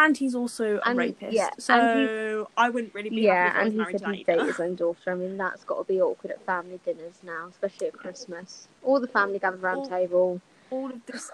[0.01, 3.65] And he's also a And- rapist yeah, so i wouldn't really be yeah, happy if
[3.67, 5.11] and he I was said married to that his own daughter.
[5.11, 8.69] I mean, that's got to be awkward at family dinners now, especially at Christmas.
[8.85, 10.41] All the family gathered around All- table.
[10.71, 11.31] all of this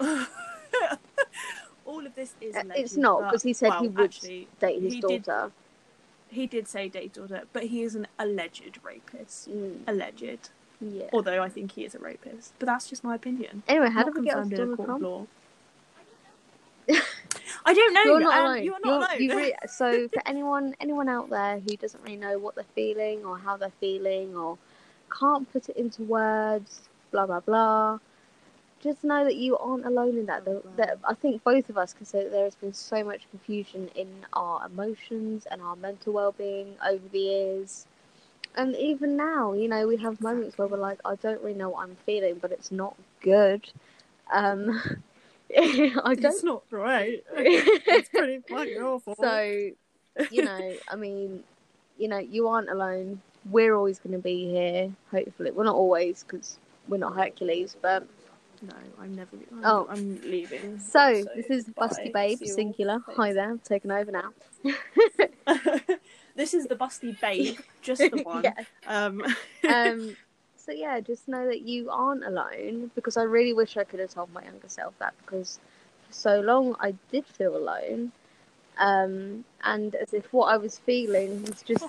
[1.86, 4.48] all of this is Uh, alleged, It's not, 'cause he said well, he would actually
[4.60, 5.52] Date his he did daughter.
[6.28, 10.48] he did say date daughter but he is an alleged rapist Mm, alleged
[10.80, 11.08] yeah.
[11.12, 14.14] although i think he is a rapist but that's just my opinion Anyway, how not
[14.14, 15.02] did we get confirmed Donald Trump?
[15.02, 15.26] law.
[17.70, 18.02] I don't know.
[18.04, 18.64] You're not um, alone.
[18.64, 19.52] You are not You're- alone.
[19.68, 23.56] so for anyone anyone out there who doesn't really know what they're feeling or how
[23.56, 24.58] they're feeling or
[25.18, 27.98] can't put it into words, blah blah blah,
[28.82, 30.44] just know that you aren't alone in that.
[30.76, 33.88] That- I think both of us can say that there has been so much confusion
[33.94, 37.86] in our emotions and our mental well-being over the years.
[38.56, 41.68] And even now, you know, we have moments where we're like, I don't really know
[41.70, 43.68] what I'm feeling, but it's not good.
[44.32, 44.80] Um,
[46.04, 47.22] I don't it's not right.
[47.36, 49.14] it's pretty fucking awful.
[49.18, 49.70] so,
[50.30, 51.42] you know, I mean,
[51.98, 53.20] you know, you aren't alone.
[53.50, 54.92] We're always going to be here.
[55.10, 56.58] Hopefully, well, not always because
[56.88, 57.76] we're not Hercules.
[57.80, 58.06] But
[58.62, 59.30] no, I'm never.
[59.50, 59.86] I'm, Oh.
[59.90, 60.78] I'm leaving.
[60.78, 61.88] so, this is bye.
[61.88, 62.98] Busty Babe, singular.
[63.16, 64.30] Hi there, I'm taking over now.
[66.36, 68.44] this is the busty babe, just the one.
[68.44, 68.52] yeah.
[68.86, 69.22] Um,
[69.68, 70.16] Um.
[70.70, 72.92] So yeah, just know that you aren't alone.
[72.94, 75.14] Because I really wish I could have told my younger self that.
[75.20, 75.58] Because
[76.06, 78.12] for so long I did feel alone.
[78.78, 79.44] Um.
[79.64, 81.84] And as if what I was feeling was just.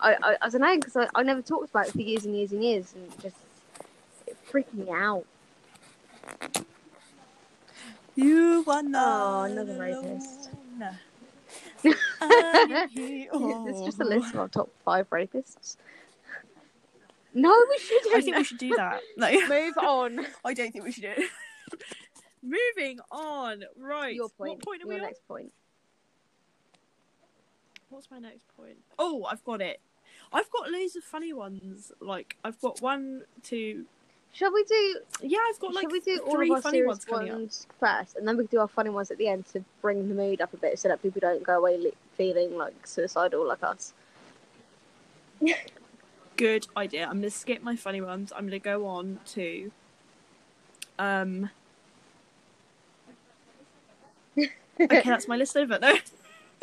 [0.00, 2.34] I, I, I don't know because I, I never talked about it for years and
[2.36, 3.36] years and years and it just
[4.26, 5.24] it freaked me out.
[8.14, 10.50] you are not Oh, another rapist.
[11.84, 15.76] it's just a list of our top five rapists.
[17.36, 18.14] No, we shouldn't.
[18.16, 19.00] I think we should do that.
[19.18, 20.26] Like, move on.
[20.42, 21.30] I don't think we should do it.
[22.42, 23.64] Moving on.
[23.78, 24.14] Right.
[24.14, 24.52] Your point.
[24.52, 25.02] What point are Your we on?
[25.02, 25.52] next point.
[27.90, 28.78] What's my next point?
[28.98, 29.80] Oh, I've got it.
[30.32, 31.92] I've got loads of funny ones.
[32.00, 33.84] Like I've got one, two.
[34.32, 35.00] Shall we do?
[35.22, 37.36] Yeah, I've got like we do all three of our funny serious ones up.
[37.36, 40.08] ones first, and then we can do our funny ones at the end to bring
[40.08, 43.46] the mood up a bit, so that people don't go away li- feeling like suicidal
[43.46, 43.92] like us.
[46.36, 47.04] Good idea.
[47.06, 48.32] I'm gonna skip my funny ones.
[48.36, 49.70] I'm gonna go on to.
[50.98, 51.50] Um.
[54.38, 55.78] okay, that's my list over.
[55.78, 55.94] No.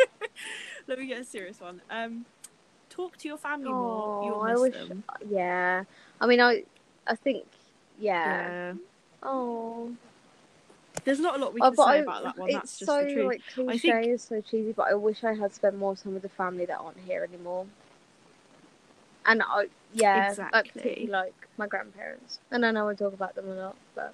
[0.87, 1.81] Let me get a serious one.
[1.89, 2.25] Um,
[2.89, 4.21] talk to your family more.
[4.21, 4.73] Oh, You'll I wish.
[4.73, 5.03] them.
[5.29, 5.83] Yeah,
[6.19, 6.63] I mean, I,
[7.07, 7.45] I think,
[7.99, 8.73] yeah.
[8.73, 8.73] Yeah.
[9.23, 9.93] Oh,
[11.05, 12.51] There's not a lot we Oh, can but say I- about that one.
[12.51, 13.25] That's just so the truth.
[13.57, 14.73] like I think- it's so cheesy.
[14.73, 17.65] But I wish I had spent more time with the family that aren't here anymore.
[19.25, 20.61] And I, yeah, Exactly.
[20.63, 22.39] particularly like my grandparents.
[22.51, 24.13] And I know I talk about them a lot, but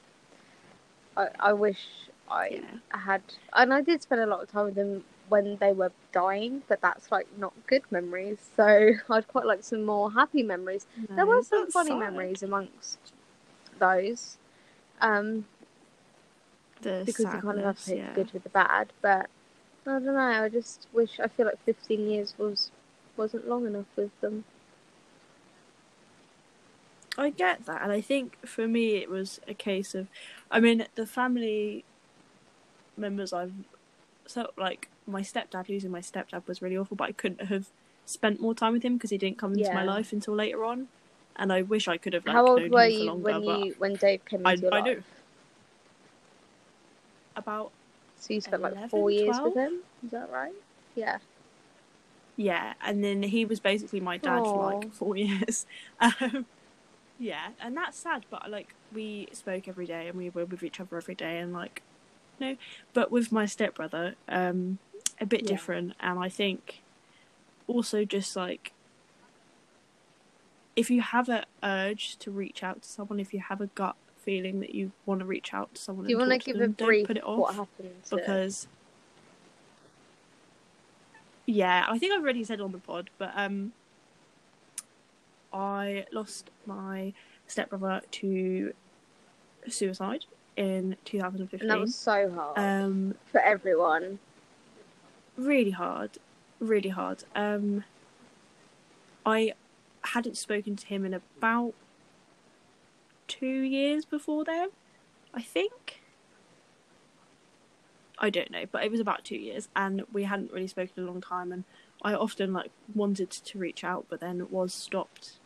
[1.17, 1.87] I, I wish
[2.29, 2.97] I Yeah.
[2.99, 3.21] had.
[3.53, 6.81] And I did spend a lot of time with them when they were dying, but
[6.81, 8.37] that's like not good memories.
[8.55, 10.85] So I'd quite like some more happy memories.
[11.15, 11.99] there were some funny sad.
[11.99, 12.97] memories amongst
[13.77, 14.37] those.
[15.01, 15.45] Um,
[16.81, 18.09] The because you kind of have to sadness, take yeah.
[18.13, 18.93] the good with the bad.
[19.01, 19.29] But
[19.85, 20.19] I don't know.
[20.19, 22.71] I just wish I feel like 15 years was
[23.17, 24.45] wasn't long enough with them.
[27.19, 30.07] I get that, and I think for me it was a case of,
[30.49, 31.83] I mean, the family
[32.97, 33.53] members I've
[34.25, 37.67] so like my stepdad losing my stepdad was really awful, but I couldn't have
[38.05, 40.87] spent more time with him because he didn't come into my life until later on,
[41.35, 43.23] and I wish I could have like How old known were him for you longer.
[43.23, 44.83] when you when Dave came I- into your life?
[44.83, 44.97] I life?
[44.97, 45.03] know.
[47.35, 47.71] about
[48.19, 49.79] So you spent like 11, four years with him.
[50.05, 50.53] Is that right?
[50.95, 51.17] Yeah.
[52.37, 55.65] yeah, and then he was basically my dad for like four years.
[55.99, 56.45] Um,
[57.19, 60.79] yeah, and that's sad, but like we spoke every day and we were with each
[60.79, 61.81] other every day, and like
[62.39, 62.55] no,
[62.93, 64.79] but with my stepbrother, um,
[65.19, 65.49] a bit Yeah.
[65.49, 66.81] different, and I think
[67.67, 68.71] also just like
[70.75, 73.97] if you have an urge to reach out to someone, if you have a gut
[74.15, 76.71] feeling that you want to reach out to someone, Do you want to give them,
[76.71, 77.95] a brief Don't put it off what happened?
[78.09, 78.67] Because
[81.45, 83.73] yeah, I think I've already said on the pod, but um,
[85.53, 87.13] I lost my
[87.47, 88.73] stepbrother to
[89.67, 91.61] suicide in 2015.
[91.61, 94.19] and that was so hard um for everyone.
[95.37, 96.17] really hard,
[96.59, 97.23] really hard.
[97.35, 97.83] Um,
[99.25, 99.53] I
[100.03, 101.73] hadn't spoken to him in about
[103.27, 104.69] two years before then,
[105.33, 106.01] I think.
[108.17, 111.03] I don't know, but it was about two years, and we hadn't really spoken in
[111.03, 111.53] a long time.
[111.53, 111.63] And
[112.01, 115.38] I often like wanted to reach out, but then was stopped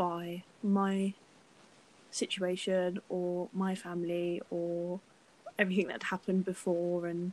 [0.00, 1.12] by my
[2.10, 4.98] situation or my family or
[5.58, 7.32] everything that happened before, and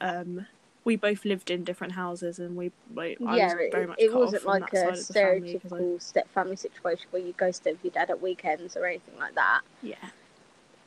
[0.00, 0.46] um,
[0.82, 3.98] we both lived in different houses, and we like I yeah, was very it, much
[4.00, 7.20] it wasn't like a side of the family 'cause I- stereotypical step family situation where
[7.20, 9.60] you go stay with your dad at weekends or anything like that.
[9.82, 10.08] yeah.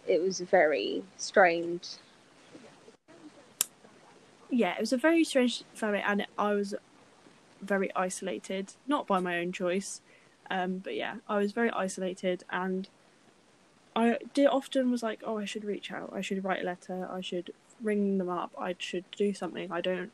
[0.08, 1.88] It was very strained.
[4.50, 6.74] yeah, it was a very strange family, and I was
[7.62, 10.02] very isolated, not by my own choice,
[10.50, 12.90] um, but yeah, I was very isolated, and
[13.96, 17.08] I did often was like, oh, I should reach out, I should write a letter,
[17.12, 19.72] I should ring them up, I should do something.
[19.72, 20.14] I don't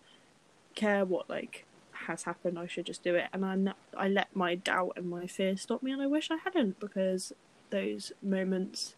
[0.75, 1.67] care what like
[2.07, 5.09] has happened, I should just do it, and I n- I let my doubt and
[5.09, 7.33] my fear stop me, and I wish I hadn't because
[7.71, 8.95] those moments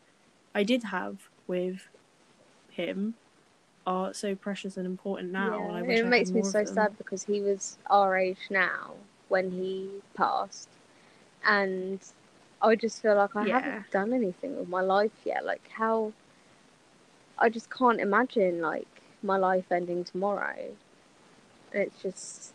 [0.55, 1.89] I did have with
[2.69, 3.17] him
[3.85, 5.67] are so precious and important now.
[5.67, 8.95] and I Yeah, wish it makes me so sad because he was our age now
[9.29, 10.69] when he passed,
[11.47, 11.99] and
[12.61, 13.61] I just feel like I Yeah.
[13.61, 15.45] haven't done anything with my life yet.
[15.45, 16.13] Like how
[17.39, 18.87] I just can't imagine like
[19.23, 20.57] my life ending tomorrow.
[21.71, 22.53] It's just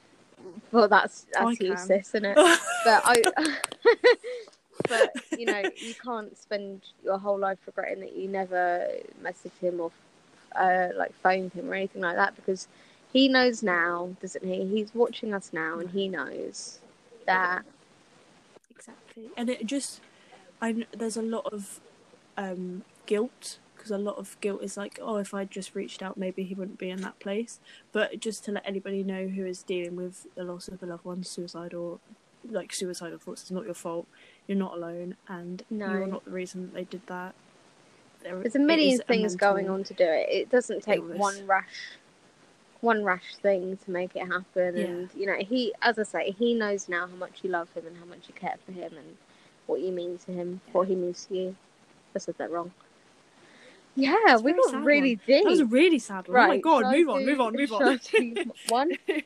[0.71, 2.37] well, that's that's useless, isn't it?
[2.85, 3.25] but I.
[4.89, 8.87] but you know, you can't spend your whole life regretting that you never
[9.23, 9.91] messaged him or
[10.57, 12.69] uh, like phoned him or anything like that because
[13.13, 14.67] he knows now, doesn't he?
[14.67, 16.79] He's watching us now, and he knows
[17.27, 17.63] that.
[18.83, 20.01] Exactly, and it just,
[20.61, 21.81] I there's a lot of
[22.37, 26.17] um, guilt because a lot of guilt is like, oh, if I'd just reached out,
[26.17, 27.61] maybe he wouldn't be in that place.
[27.93, 31.05] But just to let anybody know who is dealing with the loss of a loved
[31.05, 31.99] one, suicide or
[32.49, 34.07] like suicidal thoughts, it's not your fault.
[34.49, 35.91] You're not alone, and No.
[35.93, 37.35] you're not the reason that they did that.
[38.23, 40.29] There, There's a million things going on to do it.
[40.29, 41.19] It doesn't take illness.
[41.19, 41.67] one rash,
[42.83, 44.77] one rash thing to make it happen.
[44.77, 44.85] Yeah.
[44.85, 47.87] And you know, he, as I say, he knows now how much you love him
[47.87, 49.17] and how much you care for him and
[49.67, 51.57] what you mean to him, what he means to you.
[52.15, 52.73] I said that wrong.
[53.95, 55.21] Yeah, a we got really one.
[55.27, 55.45] deep.
[55.45, 56.45] That was a really sad one.
[56.45, 58.53] oh my god, move on, do- move on, move shall I on.
[58.69, 58.91] one.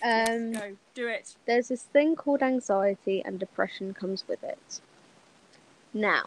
[0.00, 1.34] Um, Go, do it.
[1.46, 4.80] there's this thing called anxiety, and depression comes with it.
[5.92, 6.26] Now,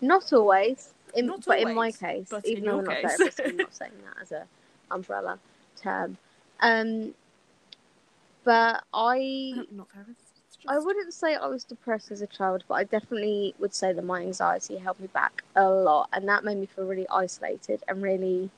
[0.00, 3.20] not always, in, Not but in my case, but even though we're not case.
[3.20, 4.46] therapists, I'm not saying that as a
[4.90, 5.38] umbrella
[5.76, 6.18] term.
[6.60, 7.14] Um,
[8.44, 10.40] but I Not therapist.
[10.48, 13.92] it's I wouldn't say I was depressed as a child, but I definitely would say
[13.92, 17.82] that my anxiety held me back a lot, and that made me feel really isolated
[17.88, 18.50] and really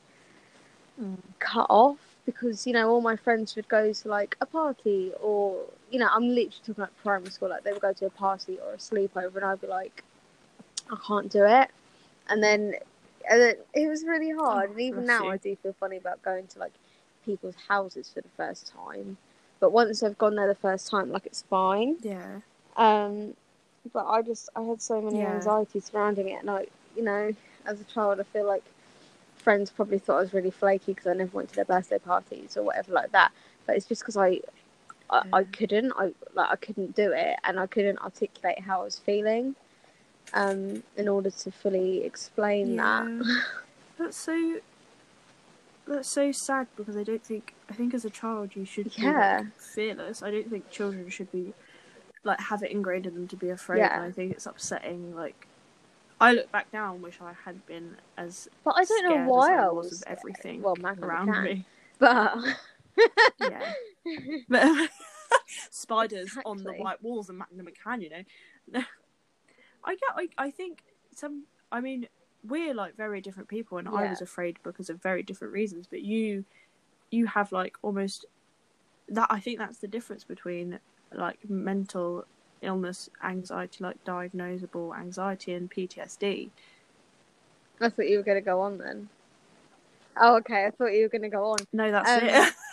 [1.01, 1.17] Mm.
[1.39, 5.65] cut off because you know all my friends would go to like a party or
[5.91, 8.57] you know I'm literally talking about primary school, like they would go to a party
[8.65, 10.03] or a sleepover, and I'd be like,
[10.89, 11.69] I can't do it,
[12.29, 12.75] and then
[13.29, 15.31] and then it was really hard, Oh, and even now you.
[15.31, 16.73] I do feel funny about going to like
[17.25, 19.17] people's houses for the first time.
[19.59, 21.97] But once I've gone there the first time, like it's fine.
[22.01, 22.41] Yeah.
[22.77, 23.35] Um,
[23.93, 25.35] but I just I had so many Yeah.
[25.35, 27.31] anxiety surrounding it, and I, you know,
[27.65, 28.63] as a child, I feel like
[29.35, 32.57] friends probably thought I was really flaky because I never went to their birthday parties
[32.57, 33.31] or whatever like that.
[33.65, 34.39] But it's just because I,
[35.09, 38.83] I, I couldn't, I like I couldn't do it, and I couldn't articulate how I
[38.85, 39.55] was feeling,
[40.35, 43.07] um, in order to fully explain that.
[43.97, 44.59] That's so.
[45.87, 49.03] That's so sad because I don't think I think as a child you should be
[49.03, 50.23] like, fearless.
[50.23, 51.53] I don't think children should be
[52.23, 53.79] like have it ingrained in them to be afraid.
[53.79, 53.95] Yeah.
[53.95, 55.15] And I think it's upsetting.
[55.15, 55.47] Like
[56.19, 59.55] I look back now and wish I had been as But I don't know why
[59.55, 61.43] I I was was everything well, Magnum around can.
[61.43, 61.65] me.
[61.97, 62.37] But
[63.39, 63.73] Yeah,
[64.49, 64.89] but
[65.69, 68.83] spiders on the white walls and Magnum and can, you know.
[69.85, 70.09] I get.
[70.37, 70.83] I, I think
[71.15, 71.43] some.
[71.71, 72.07] I mean,
[72.47, 75.87] we're like very different people, and I was afraid because of very different reasons.
[75.87, 76.45] But you,
[77.11, 78.25] you have like almost
[79.09, 79.27] that.
[79.29, 80.79] I think that's the difference between
[81.13, 82.25] like mental
[82.61, 86.49] illness, anxiety, like diagnosable anxiety and PTSD.
[87.81, 89.09] I thought you were going to go on then.
[90.17, 90.65] Oh, okay.
[90.65, 91.57] I thought you were going to go on.
[91.73, 92.53] No, that's Um, it.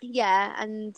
[0.00, 0.96] Yeah, and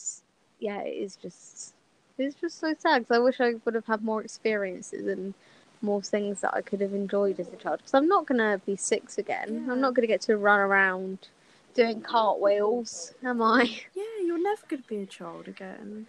[0.59, 1.75] yeah, it is just
[2.19, 5.35] It's just so sad because I wish I would have had more experiences and
[5.81, 7.79] more things that I could have enjoyed as a child.
[7.79, 9.65] Because I'm not gonna be six again.
[9.67, 9.73] Yeah.
[9.73, 11.29] I'm not gonna get to run around
[11.75, 13.81] doing cartwheels, am I?
[13.95, 16.07] Yeah, you're never going to be a child again.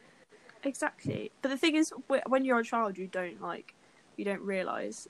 [0.63, 1.31] Exactly.
[1.41, 1.93] But the thing is,
[2.27, 3.73] when you're a child, you don't like,
[4.17, 5.07] you don't realize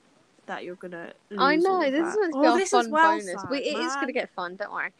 [0.47, 1.13] that you're gonna.
[1.29, 2.13] Lose I know all of this that.
[2.13, 3.41] is meant to Oh, be our this fun is well bonus.
[3.41, 4.01] sad, We, it is man.
[4.01, 4.55] gonna get fun.
[4.57, 4.91] Don't worry.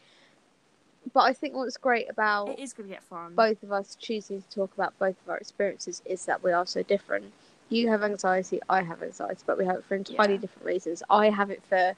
[1.12, 3.34] But I think what's great about It is gonna get fun.
[3.34, 6.66] both of us choosing to talk about both of our experiences is that we are
[6.66, 7.32] so different.
[7.68, 10.40] You have anxiety, I have anxiety, but we have it for entirely Yeah.
[10.40, 11.02] different reasons.
[11.10, 11.94] I have it for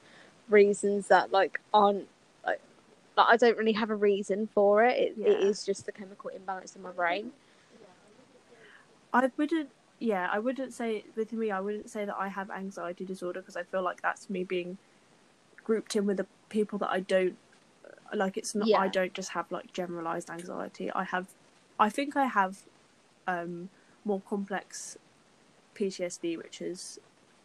[0.49, 2.07] reasons that like aren't
[2.45, 2.61] like,
[3.17, 4.97] like I don't really have a reason for it.
[4.97, 5.47] It, it Yeah.
[5.49, 7.31] is just the chemical imbalance in my brain.
[9.13, 9.69] I wouldn't.
[9.99, 11.51] Yeah, I wouldn't say with me.
[11.51, 14.77] I wouldn't say that I have anxiety disorder because I feel like that's me being
[15.63, 17.37] grouped in with the people that I don't
[18.13, 18.37] like.
[18.37, 18.67] It's not.
[18.67, 18.79] Yeah.
[18.79, 20.91] I don't just have like generalized anxiety.
[20.91, 21.27] I have.
[21.79, 22.59] I think I have
[23.27, 23.69] um,
[24.05, 24.97] more complex
[25.75, 26.99] PTSD, which is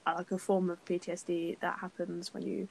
[0.06, 2.68] uh, like a form of PTSD that happens when you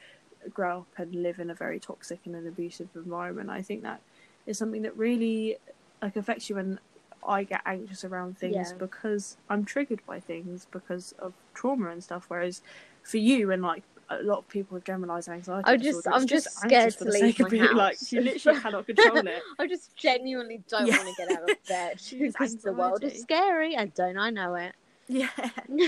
[0.53, 3.49] grow up and live in a very toxic and an abusive environment.
[3.49, 4.01] I think that
[4.45, 5.57] is something that really
[6.01, 6.79] like affects you and
[7.27, 8.77] I get anxious around things Yeah.
[8.77, 12.25] because I'm triggered by things because of trauma and stuff.
[12.29, 12.61] Whereas
[13.03, 16.47] for you and like a lot of people with generalized anxiety, I'm just, I'm just
[16.63, 18.11] anxious scared to leave my being like house.
[18.13, 19.41] you literally cannot control it.
[19.59, 20.97] I just genuinely don't Yeah.
[20.97, 24.55] want to get out of bed because the world is scary and don't I know
[24.55, 24.73] it.
[25.09, 25.29] Yeah.
[25.69, 25.81] and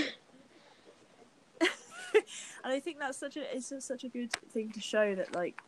[2.64, 5.60] I think that's such a it's just such a good thing to show that like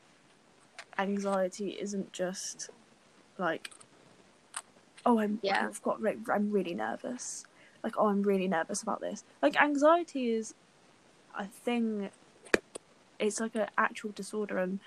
[0.99, 2.71] anxiety isn't just
[3.39, 3.71] like
[5.07, 5.67] oh I'm Yeah.
[5.67, 7.45] I've got re- I'm really nervous
[7.83, 10.55] like oh I'm really nervous about this like anxiety is
[11.39, 12.11] a thing
[13.23, 14.81] it's like an actual disorder and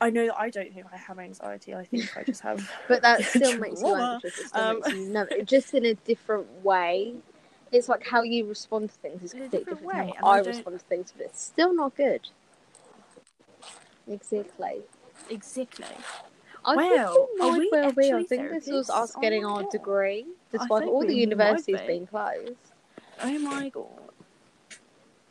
[0.00, 3.02] I know that I don't think I have anxiety I think I just have But
[3.02, 4.38] that still makes you anxious.
[4.38, 5.46] It still Um, makes you nervous.
[5.46, 7.14] Just in a different way.
[7.72, 10.80] It's like how you respond to things is completely different different, way, I I, respond
[10.80, 12.28] to things, but it's still not good.
[14.08, 14.82] Exactly.
[15.28, 15.86] exactly
[16.64, 18.12] I Well, think are we well be.
[18.12, 21.86] I think this was us Oh getting my our degree, despite all the universities be.
[21.86, 22.56] being closed.
[23.22, 23.86] Oh my god.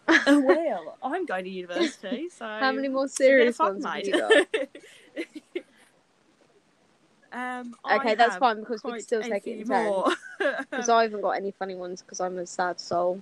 [0.28, 4.08] Well, I'm going to university, so How many more serious fuck, ones have mate.
[4.08, 4.32] you got?
[7.32, 10.10] um, Okay, I that's fine because we can still take it in more.
[10.40, 13.22] Because I haven't got any funny ones because I'm a sad soul.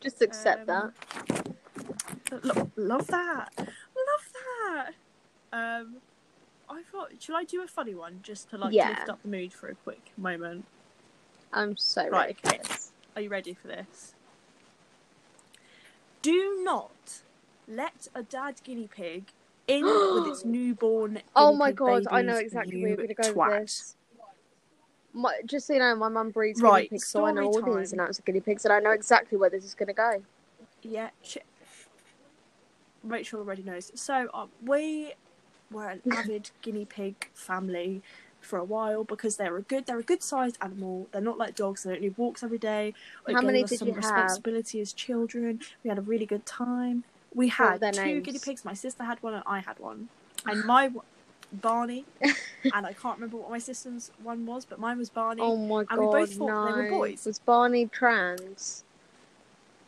[0.00, 0.92] Just accept Um,
[2.32, 2.42] that.
[2.42, 3.52] Lo- love that.
[3.56, 4.90] Love that.
[5.52, 5.96] Um,
[6.68, 8.88] I thought, should I do a funny one just to like Yeah.
[8.88, 10.64] lift up the mood for a quick moment?
[11.52, 12.60] I'm so ready Right, for okay.
[13.16, 14.14] Are you ready for this?
[16.20, 17.22] Do not
[17.66, 19.28] let a dad guinea pig
[19.66, 21.22] in with its newborn.
[21.34, 23.48] Oh my god, I know exactly where you're going to go twat.
[23.48, 23.96] with this.
[25.14, 27.62] My, just so you know, my mum breeds Right, guinea pigs, so I know all
[27.62, 29.86] the ins and outs of guinea pigs, and I know exactly where this is going
[29.86, 30.22] to go.
[30.82, 31.08] Yeah,
[33.02, 33.92] Rachel already knows.
[33.94, 35.14] So uh, we
[35.70, 38.02] were an avid guinea pig family
[38.46, 41.08] for a while because they're a good they're a good sized animal.
[41.12, 41.82] They're not like dogs.
[41.82, 42.94] They don't need walks every day.
[43.30, 44.04] How many did some you have?
[44.04, 45.60] responsibility as children.
[45.82, 47.04] We had a really good time.
[47.34, 48.24] We had two names?
[48.24, 48.64] guinea pigs.
[48.64, 50.08] My sister had one and I had one.
[50.46, 50.90] And my
[51.52, 55.42] Barney and I can't remember what my sister's one was, but mine was Barney.
[55.42, 56.66] Oh my And we god, both thought no.
[56.66, 57.26] they were boys.
[57.26, 58.84] Was Barney trans?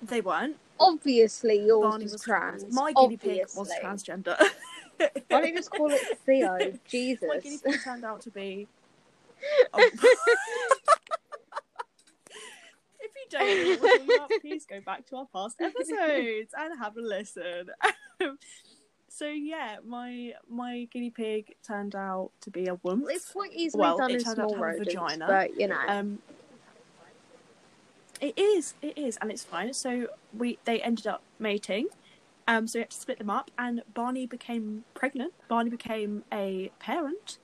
[0.02, 0.56] They weren't.
[0.80, 2.72] Obviously, yours Barney was, was trans.
[2.72, 4.36] My guinea pig was transgender.
[4.99, 6.59] Why don't you just call it Theo?
[6.88, 7.28] Jesus.
[7.28, 8.66] My guinea pig turned out to be.
[9.72, 9.78] Oh.
[9.78, 10.03] if
[13.14, 17.01] you don't know what about, please go back to our past episodes and have a
[17.01, 17.70] listen.
[19.09, 23.07] so yeah, my my guinea pig turned out to be a woman.
[23.11, 25.26] It's quite easily Well, done it in turned out small to have a rodents, vagina.
[25.28, 25.78] but you know.
[25.86, 26.18] Um,
[28.20, 29.72] it is, it is, and it's fine.
[29.74, 31.86] So we they ended up mating.
[32.49, 35.34] Um, so we had to split them up, and Barney became pregnant.
[35.49, 37.38] Barney became a parent.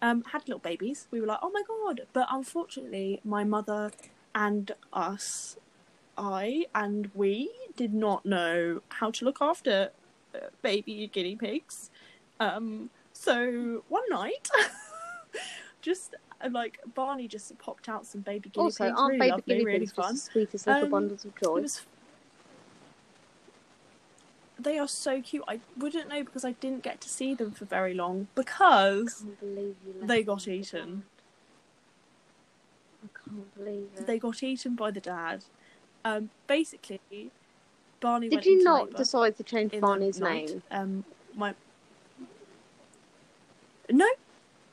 [0.00, 1.08] Um, had little babies.
[1.10, 2.02] We were like, oh my god!
[2.12, 3.90] But unfortunately, my mother
[4.34, 5.56] and us,
[6.16, 9.90] I and we did not know how to look after
[10.34, 11.90] uh, baby guinea pigs.
[12.38, 14.48] Um, so one night,
[15.82, 18.96] just uh, like Barney just popped out some baby guinea also, pigs.
[18.98, 20.12] aren't really baby lovely, guinea really pigs fun.
[20.14, 21.60] just the sweetest little Um, bundles of It joy?
[21.62, 21.82] was.
[24.64, 25.44] They are so cute.
[25.46, 29.40] I wouldn't know because I didn't get to see them for very long because can't
[29.40, 31.04] believe you left they got eaten.
[33.04, 34.06] I can't believe it.
[34.06, 35.44] They got eaten by the dad.
[36.04, 37.00] Um, basically,
[38.00, 40.62] Barney Did you not decide to change Barney's name?
[40.70, 41.04] Um,
[41.34, 41.54] my
[43.90, 44.06] no,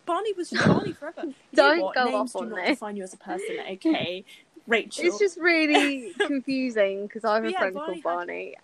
[0.06, 1.24] Barney was just Barney forever.
[1.52, 2.78] You know Don't go Names off do not this.
[2.78, 4.24] define you as a person, okay?
[4.68, 5.06] Rachel.
[5.06, 8.56] It's just really confusing because I have a Yeah, friend Barney called Barney,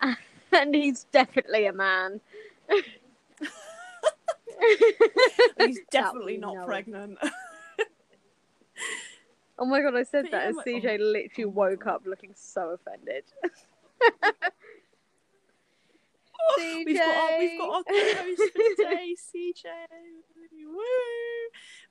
[0.51, 2.21] and he's definitely a man.
[5.59, 7.19] He's definitely not pregnant.
[9.59, 11.49] Oh my god, I said But that yeah, as oh my- CJ oh- literally oh
[11.49, 13.23] woke up looking so offended.
[16.49, 19.65] Oh, we've got our, we've got our co-host for today, CJ.
[20.65, 20.81] Woo!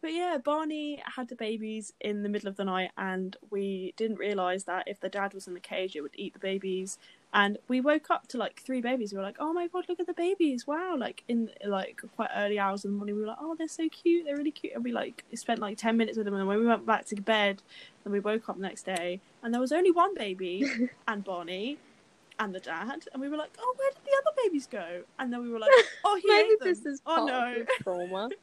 [0.00, 4.18] But yeah, Barney had the babies in the middle of the night, and we didn't
[4.18, 6.98] realise that if the dad was in the cage, it would eat the babies.
[7.36, 9.12] And we woke up to like three babies.
[9.12, 10.66] We were like, "Oh my god, look at the babies!
[10.66, 13.68] Wow!" Like in like quite early hours in the morning, we were like, "Oh, they're
[13.68, 14.24] so cute!
[14.24, 16.34] They're really cute!" And we like spent like ten minutes with them.
[16.34, 17.62] And when we went back to bed,
[18.06, 20.64] and we woke up the next day, and there was only one baby
[21.08, 21.76] and Bonnie
[22.38, 25.30] and the dad, and we were like, "Oh, where did the other babies go?" And
[25.30, 25.72] then we were like,
[26.04, 26.68] "Oh, he Maybe ate them.
[26.68, 28.30] this is oh no." trauma.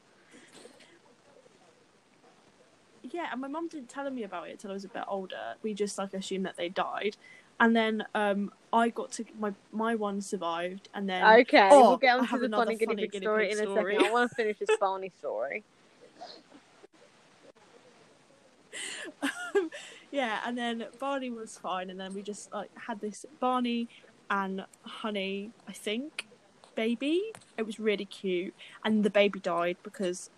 [3.10, 5.56] Yeah, and my mum didn't tell me about it till I was a bit older.
[5.62, 7.16] We just like assumed that they died,
[7.60, 11.96] and then um, I got to my my one survived, and then Okay, Oh, we'll
[11.98, 13.94] get I on have to the another funny guinea funny pig story in a story.
[13.94, 14.06] second.
[14.08, 15.62] I want to finish this Barney story.
[20.10, 23.88] yeah, and then Barney was fine, and then we just like had this Barney
[24.30, 26.26] and Honey, I think,
[26.74, 27.32] baby.
[27.56, 30.30] It was really cute, and the baby died because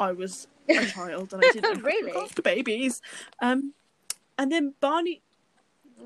[0.00, 2.12] I was a child and I didn't Really?
[2.12, 3.00] after babies.
[3.40, 3.72] Um,
[4.38, 5.22] and then Barney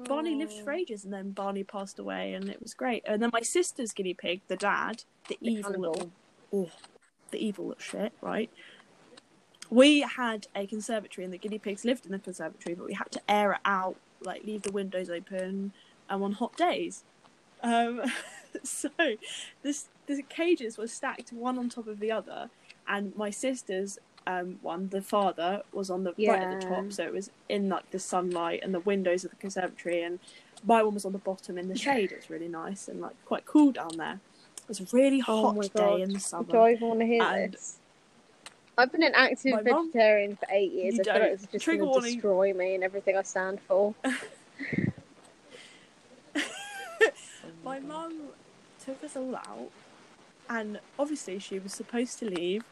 [0.06, 0.64] Barney lived Oh.
[0.64, 3.02] for ages, and then Barney passed away, and it was great.
[3.06, 6.12] And then my sister's guinea pig, the dad, the, The evil little,
[6.52, 6.70] oh,
[7.30, 8.50] the evil little shit, right?
[9.68, 13.10] We had a conservatory, and the guinea pigs lived in the conservatory, but we had
[13.12, 15.72] to air it out, like leave the windows open,
[16.08, 17.04] um, on hot days.
[17.62, 18.02] Um,
[18.62, 18.88] so
[19.62, 22.50] this the cages were stacked one on top of the other,
[22.88, 27.04] and my sister's um, one, the father, was on the right at the top, so
[27.04, 30.18] it was in like the sunlight and the windows of the conservatory, and
[30.64, 32.12] my one was on the bottom in the shade.
[32.12, 34.20] It's really nice and like quite cool down there.
[34.58, 36.00] It was a really Oh hot my day God.
[36.02, 36.52] in the summer.
[36.52, 37.76] Do I even want to hear And- this?
[38.78, 40.94] I've been an active My mum- vegetarian for eight years.
[41.00, 41.52] I thought it don't.
[41.52, 43.94] just going to destroy me and everything I stand for.
[47.64, 48.14] my mum
[48.84, 49.70] took us all out,
[50.48, 52.62] and obviously she was supposed to leave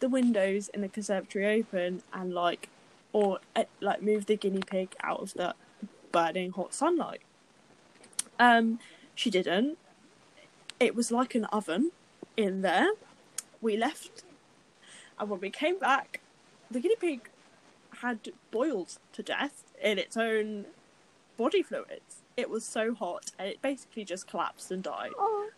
[0.00, 2.68] the windows in the conservatory open and like,
[3.12, 5.54] or uh, like move the guinea pig out of the
[6.12, 7.20] burning hot sunlight.
[8.38, 8.78] Um,
[9.14, 9.78] she didn't.
[10.78, 11.90] It was like an oven
[12.36, 12.90] in there.
[13.60, 14.22] We left,
[15.18, 16.20] and when we came back,
[16.70, 17.28] the guinea pig
[18.00, 20.66] had boiled to death in its own
[21.36, 22.22] body fluids.
[22.36, 25.10] It was so hot, and it basically just collapsed and died.
[25.18, 25.50] Oh.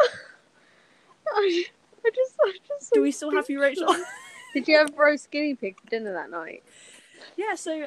[2.04, 2.92] I, I just, I just.
[2.92, 3.94] Do we still have you, Rachel?
[4.54, 6.62] Did you have roast guinea pig for dinner that night?
[7.36, 7.54] yeah.
[7.54, 7.86] So.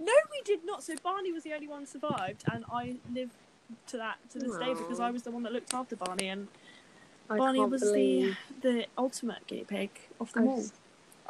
[0.00, 0.82] no, we did not.
[0.82, 3.30] So Barney was the only one survived, and I live
[3.88, 6.48] to that to this day because I was the one that looked after Barney, and
[7.30, 8.36] I Barney was believe.
[8.62, 10.64] the the ultimate guinea pig of I them all.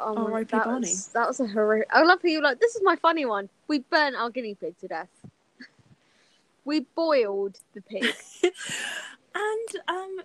[0.01, 0.51] Oh my, R.I.P.
[0.51, 0.87] that Barney.
[0.87, 1.89] Was, that was a horrific.
[1.91, 2.59] I love how you were like.
[2.59, 3.49] This is my funny one.
[3.67, 5.09] We burnt our guinea pig to death.
[6.69, 8.13] We boiled the pig.
[9.33, 10.21] And um,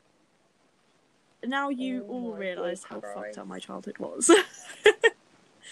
[1.42, 4.28] now you Oh all realise good how fucked up my childhood was.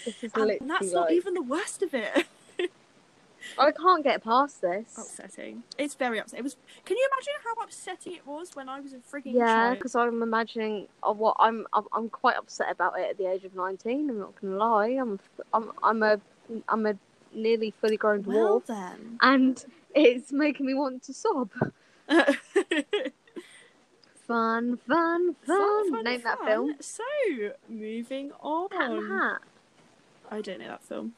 [0.07, 2.27] And literally that's not like, even the worst of it.
[3.59, 4.95] I can't get past this.
[4.97, 5.63] upsetting.
[5.77, 6.41] It's very upsetting.
[6.41, 6.57] It was.
[6.87, 9.79] Can you imagine how upsetting it was when I was a freaking Yeah, child?
[9.79, 11.85] because I'm imagining of what I'm, I'm.
[11.93, 14.09] I'm quite upset about it at the age of nineteen.
[14.09, 14.89] I'm not gonna lie.
[14.89, 15.21] I'm.
[15.53, 15.73] I'm.
[15.83, 16.21] I'm a.
[16.69, 16.97] I'm a
[17.35, 18.63] nearly fully grown dwarf,
[19.21, 19.65] and
[19.95, 21.51] it's making me want to sob.
[24.27, 26.05] Fun, fun, fun.
[26.05, 26.75] Name that film.
[26.81, 27.03] So,
[27.69, 28.69] moving on.
[28.71, 29.41] Cat in the Hat.
[30.31, 31.13] I don't know that film.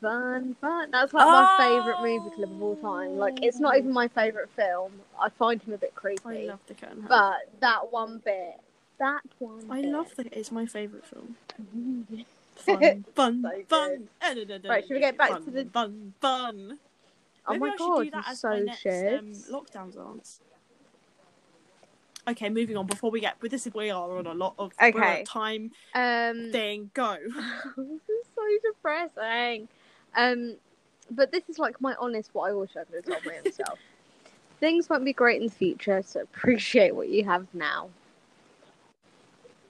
[0.00, 0.90] Fun, fun.
[0.90, 1.58] That's like my Oh.
[1.58, 3.16] favourite movie clip of all time.
[3.18, 4.92] Like, it's not even my favourite film.
[5.20, 6.46] I find him a bit I creepy.
[6.48, 7.08] love the Cat in the Hat.
[7.10, 8.60] But that one bit.
[8.98, 9.90] That one I bit.
[9.92, 10.32] love that.
[10.32, 11.36] It's my favourite film.
[12.58, 14.08] Fun, fun, So fun.
[14.68, 16.78] Right, should we get back fun, to the- fun, fun?
[17.46, 19.18] Oh Maybe my I god, do that you as my so next shit.
[19.18, 20.40] um, lockdown dance.
[22.28, 22.86] Okay, moving on.
[22.86, 25.24] Before we get, but this is we are on a lot of Okay.
[25.26, 26.90] time Um, thing.
[26.92, 27.16] Go.
[27.76, 29.66] this is so depressing.
[30.14, 30.56] Um,
[31.10, 33.78] but this is like my honest what I wish I could have told myself.
[34.60, 37.88] Things won't be great in the future, so appreciate what you have now.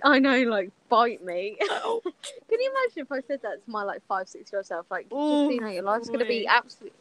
[0.02, 1.56] I know, like bite me.
[1.70, 4.66] Oh, Can you imagine if I said that to my like five, six year old
[4.66, 4.86] self?
[4.90, 6.92] Like, just Oh, so you know, your life's gonna be absolutely.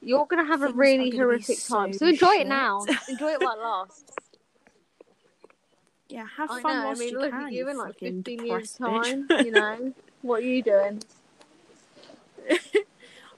[0.00, 1.92] You're gonna have a Things are really horrific so time.
[1.92, 2.40] So enjoy shit.
[2.42, 2.84] it now.
[3.08, 4.04] enjoy it while it lasts.
[6.08, 6.88] Yeah, have I fun know.
[6.90, 7.44] I mean, you look can.
[7.46, 9.02] at you in like 15 years' bitch.
[9.28, 9.28] time.
[9.44, 11.02] You know, what are you doing?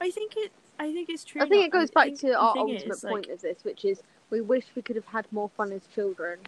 [0.00, 0.52] I think it.
[0.78, 1.42] I think it's true.
[1.42, 4.00] I think it goes back to our ultimate is, like, point of this, which is
[4.30, 6.38] we wish we could have had more fun as children.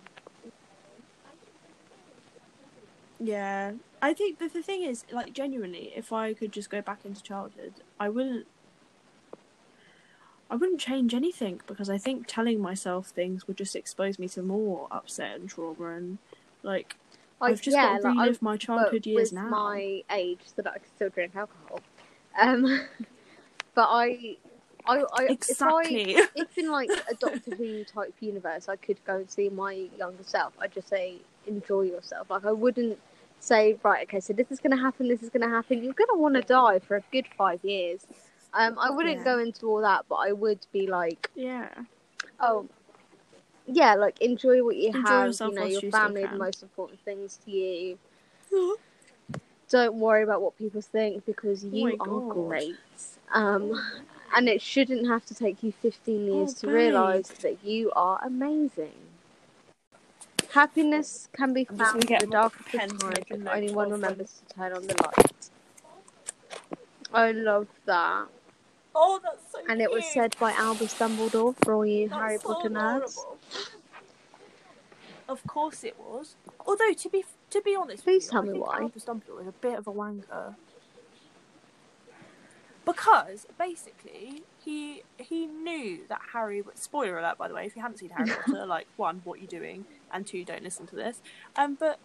[3.22, 7.04] Yeah, I think that the thing is, like, genuinely, if I could just go back
[7.04, 8.46] into childhood, I wouldn't.
[10.50, 14.42] I wouldn't change anything because I think telling myself things would just expose me to
[14.42, 16.18] more upset and trauma and
[16.62, 16.96] like
[17.40, 19.50] Like, I've just yeah, got to like, my childhood years with now.
[19.50, 21.80] my age, so that I can still drink alcohol.
[22.40, 22.64] Um,
[23.74, 24.36] but I,
[24.86, 26.12] I, I Exactly.
[26.12, 29.48] If, I, if in like a Doctor Who type universe, I could go and see
[29.48, 30.52] my younger self.
[30.60, 31.16] I'd just say
[31.46, 32.30] enjoy yourself.
[32.30, 32.98] Like I wouldn't
[33.42, 35.08] say right, okay, so this is gonna happen.
[35.08, 35.82] This is gonna happen.
[35.82, 38.06] You're gonna want to die for a good five years.
[38.54, 39.24] Um, I wouldn't Yeah.
[39.24, 41.68] go into all that, but I would be like, yeah.
[42.40, 42.68] oh,
[43.66, 45.34] yeah, like enjoy what you Enjoy have.
[45.42, 47.98] You know, your you family the most important things to you.
[49.70, 52.28] Don't worry about what people think because you Oh are God.
[52.28, 52.76] great.
[53.32, 53.82] Um,
[54.34, 58.20] and it shouldn't have to take you 15 years Oh, to realise that you are
[58.24, 58.92] amazing.
[60.52, 64.42] Happiness can be found in the darkest of times make a if only one remembers
[64.46, 65.50] to turn on the light.
[67.12, 68.26] I love that.
[68.94, 72.68] Oh, that's so And it was said by Albus Dumbledore for all you Harry Potter
[72.68, 73.18] nerds.
[75.28, 76.36] Of course it was.
[76.66, 78.80] Although to be to be honest, Please with you, tell I me think why.
[78.80, 80.54] Albus Dumbledore is a bit of a wanker.
[82.84, 86.62] Because basically he he knew that Harry.
[86.74, 89.46] Spoiler alert, by the way, if you haven't seen Harry Potter, like one, what you
[89.46, 91.20] doing, and two, don't listen to this.
[91.56, 91.98] Um, but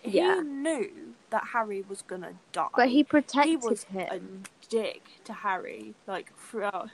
[0.00, 0.40] he Yeah.
[0.40, 2.68] knew that Harry was gonna die.
[2.76, 4.08] But he protected he was him.
[4.10, 6.90] a dick to Harry, like throughout.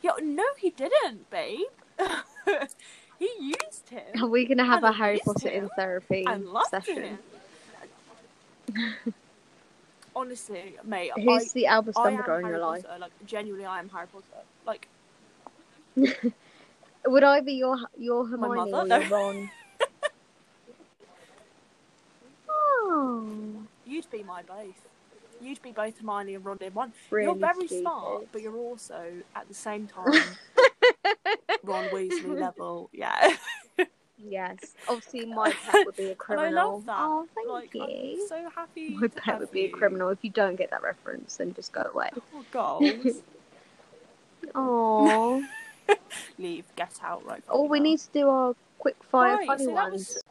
[0.00, 1.66] Yeah, no, he didn't, babe.
[3.18, 4.22] he used him.
[4.22, 6.24] Are we going to have a Harry Potter in therapy
[6.70, 7.18] session?
[10.18, 12.84] Honestly, mate, Who's the Albus I, I Dumbledore in your life?
[12.98, 14.24] Like, genuinely, I am Harry Potter.
[14.66, 14.88] Like,
[17.06, 18.96] Would I be your your Hermione mother?
[18.96, 19.50] or your Ron?
[22.48, 24.88] oh, you'd be my both.
[25.40, 26.92] You'd be both Hermione and Ron in one.
[27.10, 27.82] really you're very stupid.
[27.82, 30.20] smart, but you're also at the same time
[31.62, 32.90] Ron Weasley level.
[32.92, 33.36] Yeah.
[34.18, 36.72] Yes, obviously my pet would be a And I criminal.
[36.72, 36.96] love that.
[36.98, 37.82] Oh, thank like, you.
[37.82, 38.90] I'm so happy.
[38.90, 40.08] My to pet have would be a criminal.
[40.08, 42.10] If you don't get that reference, then just go away.
[42.34, 43.22] Oh, goals.
[44.54, 45.44] Oh,
[46.38, 46.64] Leave.
[46.76, 47.42] Get out right.
[47.48, 47.84] oh, we now.
[47.84, 49.92] need to do our quick fire Right, funny so ones.
[50.14, 50.22] was-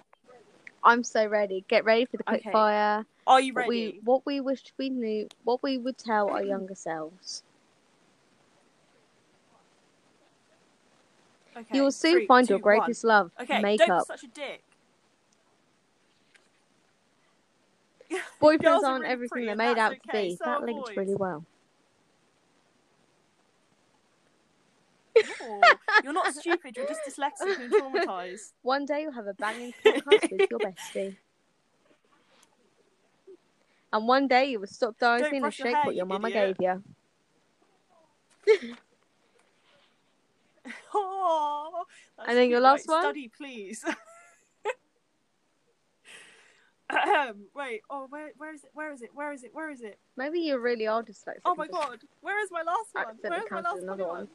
[0.83, 1.65] I'm so ready.
[1.67, 2.51] Get ready for the quick Okay.
[2.51, 3.05] fire.
[3.25, 3.69] Are you What ready?
[3.95, 7.43] we what we wished we knew, what we would tell our younger selves.
[11.57, 11.75] Okay.
[11.77, 13.45] you will soon three, find two, your greatest love, one.
[13.45, 13.77] Okay.
[13.77, 14.63] Don't be such a dick.
[18.41, 20.35] Boyfriends aren't really everything they're made out to be.
[20.35, 20.97] so that links boys.
[20.97, 21.45] really well.
[25.41, 25.61] Oh,
[26.03, 26.77] you're not stupid.
[26.77, 28.53] You're just dyslexic and traumatized.
[28.61, 31.15] One day you'll have a banging podcast with your bestie.
[33.91, 36.57] And one day you will stop dancing and shake what your you mama idiot.
[36.59, 36.83] gave
[38.59, 38.77] you.
[40.93, 41.86] Oh,
[42.28, 43.01] And then your last one?
[43.01, 43.84] Study, please.
[47.55, 47.82] Wait.
[47.89, 48.32] Oh, where?
[48.38, 48.70] Where is it?
[48.74, 49.09] Where is it?
[49.13, 49.53] Where is it?
[49.53, 49.99] Where is it?
[50.15, 51.41] Maybe you really are dyslexic.
[51.45, 51.99] Oh my god.
[52.22, 53.18] Where is my last one?
[53.22, 54.28] Where is my last another funny one.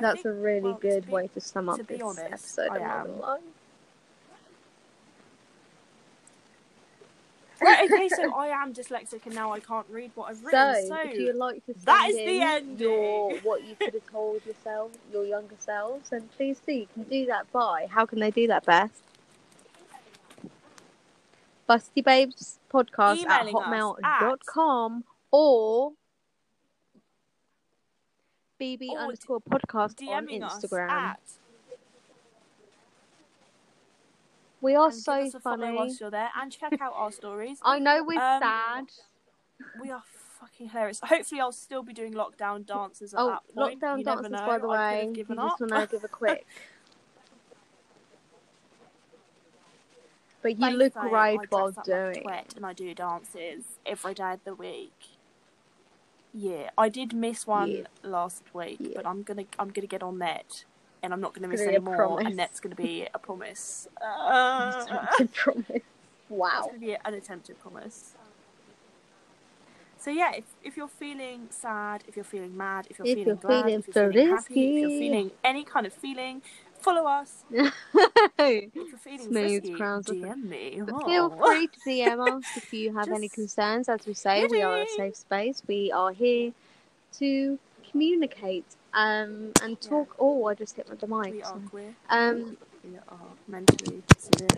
[0.00, 2.70] That's think- a really well, good be- way to sum up to this honest, episode.
[2.70, 3.06] I am.
[3.06, 3.40] gonna lie.
[7.60, 10.86] Right, okay, so I am dyslexic and now I can't read what I've written.
[10.86, 12.80] So, if you'd like to send that is the end.
[12.80, 16.72] your what you could have told yourself, your younger selves, and please do.
[16.72, 19.02] You can do that by how can they do that best?
[21.68, 25.92] Busty Babes podcast at Emailing us hotmail.com or
[28.60, 30.90] BB Or underscore podcast on DMing us Instagram.
[30.90, 31.20] at
[34.60, 35.72] we are so funny.
[35.72, 37.58] whilst you're there and check out our stories.
[37.64, 38.84] I know we're Um, sad.
[39.82, 40.02] We are
[40.40, 41.00] fucking hilarious.
[41.02, 43.80] Hopefully, I'll still be doing lockdown dances at Oh, that point.
[43.80, 45.06] lockdown you dances, by the I way.
[45.08, 45.70] You given just up.
[45.70, 46.46] want to give a quick.
[50.42, 52.26] But you look I great while up like doing.
[52.56, 54.92] and I do dances every day of the week.
[56.32, 57.82] Yeah, I did miss one Yeah.
[58.02, 58.92] last week, Yeah.
[58.96, 60.64] but I'm gonna I'm gonna get on that,
[61.02, 62.26] and I'm not gonna miss Gonna any more, promise.
[62.26, 63.88] and that's gonna be a promise.
[64.02, 65.82] Uh, promise.
[66.28, 66.60] Wow.
[66.68, 68.14] going to be an attempted promise.
[69.98, 73.26] So yeah, if, if you're feeling sad, if you're feeling mad, if you're If feeling
[73.26, 76.40] you're glad, feeling if you're feeling happy, if you're feeling any kind of feeling,
[76.78, 77.44] follow us.
[78.38, 80.70] If you're feeling Smooth frisky, DM me.
[81.04, 81.44] Feel Oh.
[81.44, 83.88] free to DM us if you have any concerns.
[83.88, 85.62] As we say, we are a safe space.
[85.66, 86.52] We are here
[87.18, 87.58] to
[87.90, 88.64] communicate
[88.94, 89.88] um, and Yeah.
[89.88, 90.16] talk.
[90.18, 91.32] Oh, I just hit my the mic.
[91.34, 91.94] We are queer.
[92.08, 94.48] Um, We are mentally severe.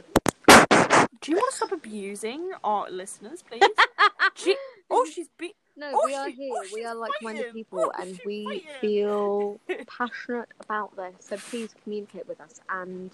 [1.20, 3.62] Do you want to stop abusing our listeners, please?
[4.34, 4.56] Gee-
[4.90, 6.52] oh, she's be- no, Oh, we are she- here.
[6.56, 8.68] oh, we are like-minded people, Oh, and we fighting.
[8.80, 9.60] feel
[9.98, 11.14] passionate about this.
[11.20, 13.10] So please communicate with us, and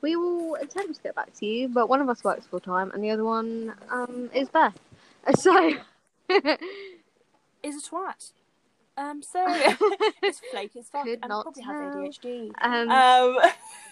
[0.00, 1.68] we will attempt to get back to you.
[1.68, 4.78] But one of us works full time, and the other one um, is Beth.
[5.38, 5.72] So.
[6.30, 8.32] is a twat.
[8.98, 9.44] Um, so
[10.22, 12.02] it's flake as fuck Could and not probably have tell.
[12.02, 12.50] ADHD.
[12.60, 13.50] um, Um,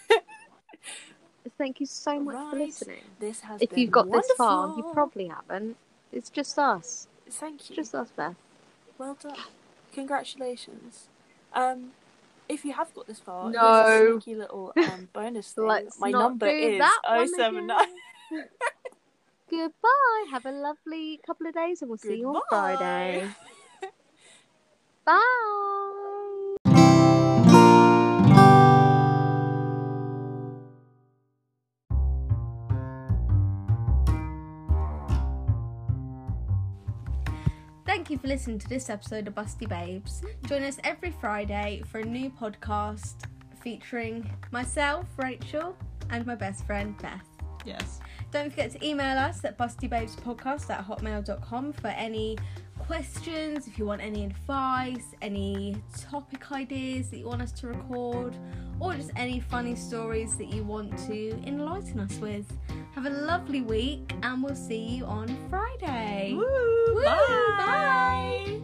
[1.57, 2.99] thank you so much for listening.
[3.19, 5.77] this has If you've got this far, you probably haven't.
[6.11, 7.07] It's just us.
[7.29, 7.75] Thank you.
[7.77, 8.35] just us, Beth.
[8.97, 9.35] Well done.
[9.93, 11.07] Congratulations.
[11.53, 11.91] Um,
[12.49, 13.59] if you have got this far, No.
[13.61, 15.67] a sneaky little um, bonus thing.
[15.67, 16.99] Let's My number is that
[17.35, 17.77] 079.
[19.49, 20.25] Goodbye.
[20.31, 23.29] Have a lovely couple of days, and we'll see you on Friday.
[25.07, 25.23] Bye.
[37.85, 40.23] Thank you for listening to this episode of Busty Babes.
[40.45, 43.15] Join us every Friday for a new podcast
[43.63, 45.77] featuring myself, Rachel,
[46.09, 47.36] and my best friend, Beth.
[47.67, 47.99] Yes.
[48.31, 52.37] Don't forget to email us at bustybabespodcast at hotmail.com for any
[52.79, 58.35] questions, if you want any advice, any topic ideas that you want us to record,
[58.79, 62.45] or just any funny stories that you want to enlighten us with.
[62.95, 66.33] Have a lovely week, and we'll see you on Friday.
[66.33, 67.55] Woo, Woo, bye.
[67.57, 68.61] bye.